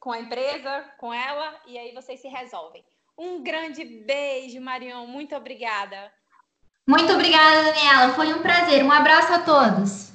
com 0.00 0.12
a 0.12 0.18
empresa, 0.18 0.84
com 0.98 1.14
ela, 1.14 1.54
e 1.66 1.78
aí 1.78 1.94
vocês 1.94 2.20
se 2.20 2.28
resolvem. 2.28 2.84
Um 3.16 3.42
grande 3.42 3.84
beijo, 3.84 4.60
Marion, 4.60 5.06
muito 5.06 5.36
obrigada. 5.36 6.10
Muito 6.86 7.12
obrigada, 7.12 7.62
Daniela, 7.62 8.14
foi 8.14 8.32
um 8.32 8.42
prazer. 8.42 8.82
Um 8.82 8.90
abraço 8.90 9.32
a 9.32 9.38
todos. 9.40 10.12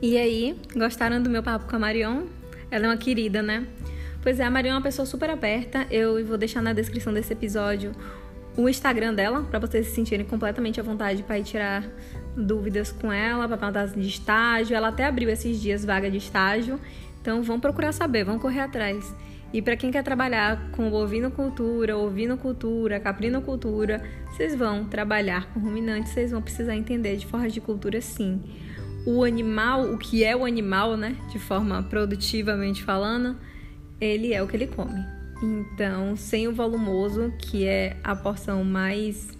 E 0.00 0.16
aí, 0.16 0.56
gostaram 0.76 1.20
do 1.20 1.28
meu 1.28 1.42
papo 1.42 1.68
com 1.68 1.74
a 1.74 1.78
Marion? 1.78 2.26
Ela 2.70 2.84
é 2.84 2.88
uma 2.88 2.96
querida, 2.96 3.42
né? 3.42 3.66
Pois 4.22 4.38
é, 4.38 4.44
a 4.44 4.50
Marion 4.50 4.70
é 4.70 4.74
uma 4.76 4.82
pessoa 4.82 5.04
super 5.04 5.28
aberta. 5.28 5.88
Eu 5.90 6.24
vou 6.24 6.38
deixar 6.38 6.62
na 6.62 6.72
descrição 6.72 7.12
desse 7.12 7.32
episódio 7.32 7.90
o 8.56 8.68
Instagram 8.68 9.12
dela, 9.12 9.42
para 9.42 9.58
vocês 9.58 9.88
se 9.88 9.94
sentirem 9.96 10.24
completamente 10.24 10.78
à 10.78 10.84
vontade 10.84 11.24
para 11.24 11.40
ir 11.40 11.42
tirar 11.42 11.84
dúvidas 12.36 12.92
com 12.92 13.12
ela, 13.12 13.48
para 13.48 13.56
perguntar 13.56 13.86
de 13.88 14.08
estágio. 14.08 14.76
Ela 14.76 14.88
até 14.88 15.04
abriu 15.04 15.28
esses 15.30 15.60
dias 15.60 15.84
vaga 15.84 16.08
de 16.08 16.18
estágio. 16.18 16.78
Então 17.20 17.42
vão 17.42 17.58
procurar 17.58 17.90
saber, 17.90 18.24
vão 18.24 18.38
correr 18.38 18.60
atrás. 18.60 19.12
E 19.52 19.60
para 19.60 19.76
quem 19.76 19.90
quer 19.90 20.04
trabalhar 20.04 20.70
com 20.70 20.92
ovinocultura, 20.92 21.96
ovinocultura, 21.96 23.00
caprinocultura, 23.00 24.00
vocês 24.30 24.54
vão 24.54 24.84
trabalhar 24.84 25.52
com 25.52 25.58
ruminantes, 25.58 26.12
vocês 26.12 26.30
vão 26.30 26.40
precisar 26.40 26.76
entender 26.76 27.16
de 27.16 27.26
forma 27.26 27.48
de 27.48 27.60
cultura 27.60 28.00
sim. 28.00 28.40
O 29.10 29.24
animal, 29.24 29.90
o 29.90 29.96
que 29.96 30.22
é 30.22 30.36
o 30.36 30.44
animal, 30.44 30.94
né, 30.94 31.16
de 31.30 31.38
forma 31.38 31.82
produtivamente 31.82 32.84
falando, 32.84 33.38
ele 33.98 34.34
é 34.34 34.42
o 34.42 34.46
que 34.46 34.54
ele 34.54 34.66
come. 34.66 35.02
Então, 35.42 36.14
sem 36.14 36.46
o 36.46 36.52
volumoso, 36.52 37.32
que 37.38 37.64
é 37.64 37.96
a 38.04 38.14
porção 38.14 38.62
mais 38.62 39.30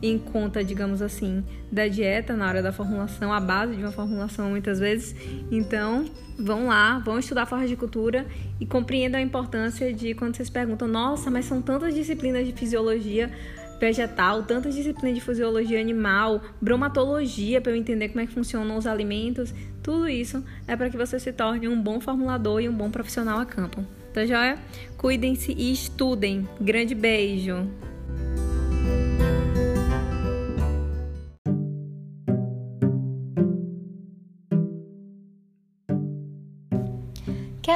em 0.00 0.16
conta, 0.16 0.62
digamos 0.62 1.02
assim, 1.02 1.42
da 1.72 1.88
dieta 1.88 2.36
na 2.36 2.46
hora 2.46 2.62
da 2.62 2.70
formulação, 2.70 3.32
a 3.32 3.40
base 3.40 3.74
de 3.74 3.82
uma 3.82 3.90
formulação 3.90 4.50
muitas 4.50 4.78
vezes. 4.78 5.16
Então, 5.50 6.04
vão 6.38 6.68
lá, 6.68 7.00
vão 7.00 7.18
estudar 7.18 7.46
forma 7.46 7.66
de 7.66 7.74
cultura 7.74 8.26
e 8.60 8.64
compreendam 8.64 9.18
a 9.18 9.22
importância 9.24 9.92
de 9.92 10.14
quando 10.14 10.36
vocês 10.36 10.48
perguntam: 10.48 10.86
"Nossa, 10.86 11.32
mas 11.32 11.46
são 11.46 11.60
tantas 11.60 11.96
disciplinas 11.96 12.46
de 12.46 12.52
fisiologia 12.52 13.32
vegetal, 13.80 14.42
tantas 14.42 14.74
disciplinas 14.74 15.14
de 15.14 15.24
fisiologia 15.24 15.80
animal, 15.80 16.42
bromatologia 16.60 17.60
para 17.60 17.72
eu 17.72 17.76
entender 17.76 18.08
como 18.08 18.20
é 18.20 18.26
que 18.26 18.32
funcionam 18.32 18.76
os 18.76 18.86
alimentos". 18.86 19.54
Tudo 19.82 20.08
isso 20.08 20.44
é 20.66 20.76
para 20.76 20.90
que 20.90 20.96
você 20.96 21.18
se 21.18 21.32
torne 21.32 21.68
um 21.68 21.80
bom 21.80 22.00
formulador 22.00 22.60
e 22.60 22.68
um 22.68 22.74
bom 22.74 22.90
profissional 22.90 23.38
a 23.38 23.46
campo. 23.46 23.84
Tá 24.12 24.24
joia? 24.24 24.58
Cuidem-se 24.96 25.52
e 25.52 25.72
estudem. 25.72 26.48
Grande 26.60 26.94
beijo! 26.94 27.68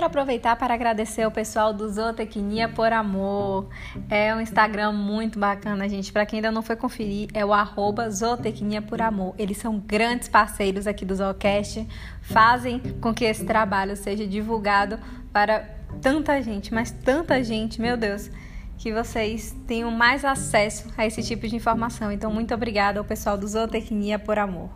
Quero 0.01 0.09
aproveitar 0.09 0.57
para 0.57 0.73
agradecer 0.73 1.25
ao 1.25 1.31
pessoal 1.31 1.75
do 1.75 1.87
Zootecnia 1.87 2.71
por 2.71 2.91
Amor. 2.91 3.69
É 4.09 4.35
um 4.35 4.41
Instagram 4.41 4.93
muito 4.93 5.39
bacana, 5.39 5.87
gente. 5.91 6.11
Para 6.11 6.25
quem 6.25 6.39
ainda 6.39 6.51
não 6.51 6.63
foi 6.63 6.75
conferir, 6.75 7.29
é 7.35 7.45
o 7.45 7.53
arroba 7.53 8.09
Zootecnia 8.09 8.81
por 8.81 9.03
Amor. 9.03 9.35
Eles 9.37 9.59
são 9.59 9.79
grandes 9.79 10.27
parceiros 10.27 10.87
aqui 10.87 11.05
do 11.05 11.15
Zoocast, 11.15 11.87
fazem 12.23 12.81
com 12.99 13.13
que 13.13 13.27
esse 13.27 13.45
trabalho 13.45 13.95
seja 13.95 14.27
divulgado 14.27 14.99
para 15.31 15.69
tanta 16.01 16.41
gente, 16.41 16.73
mas 16.73 16.91
tanta 16.91 17.45
gente, 17.45 17.79
meu 17.79 17.99
Deus, 17.99 18.31
que 18.79 18.95
vocês 18.95 19.55
tenham 19.67 19.91
mais 19.91 20.25
acesso 20.25 20.91
a 20.97 21.05
esse 21.05 21.23
tipo 21.23 21.47
de 21.47 21.57
informação. 21.57 22.11
Então, 22.11 22.33
muito 22.33 22.55
obrigada 22.55 22.99
ao 22.99 23.05
pessoal 23.05 23.37
do 23.37 23.47
Zootecnia 23.47 24.19
por 24.19 24.39
Amor. 24.39 24.71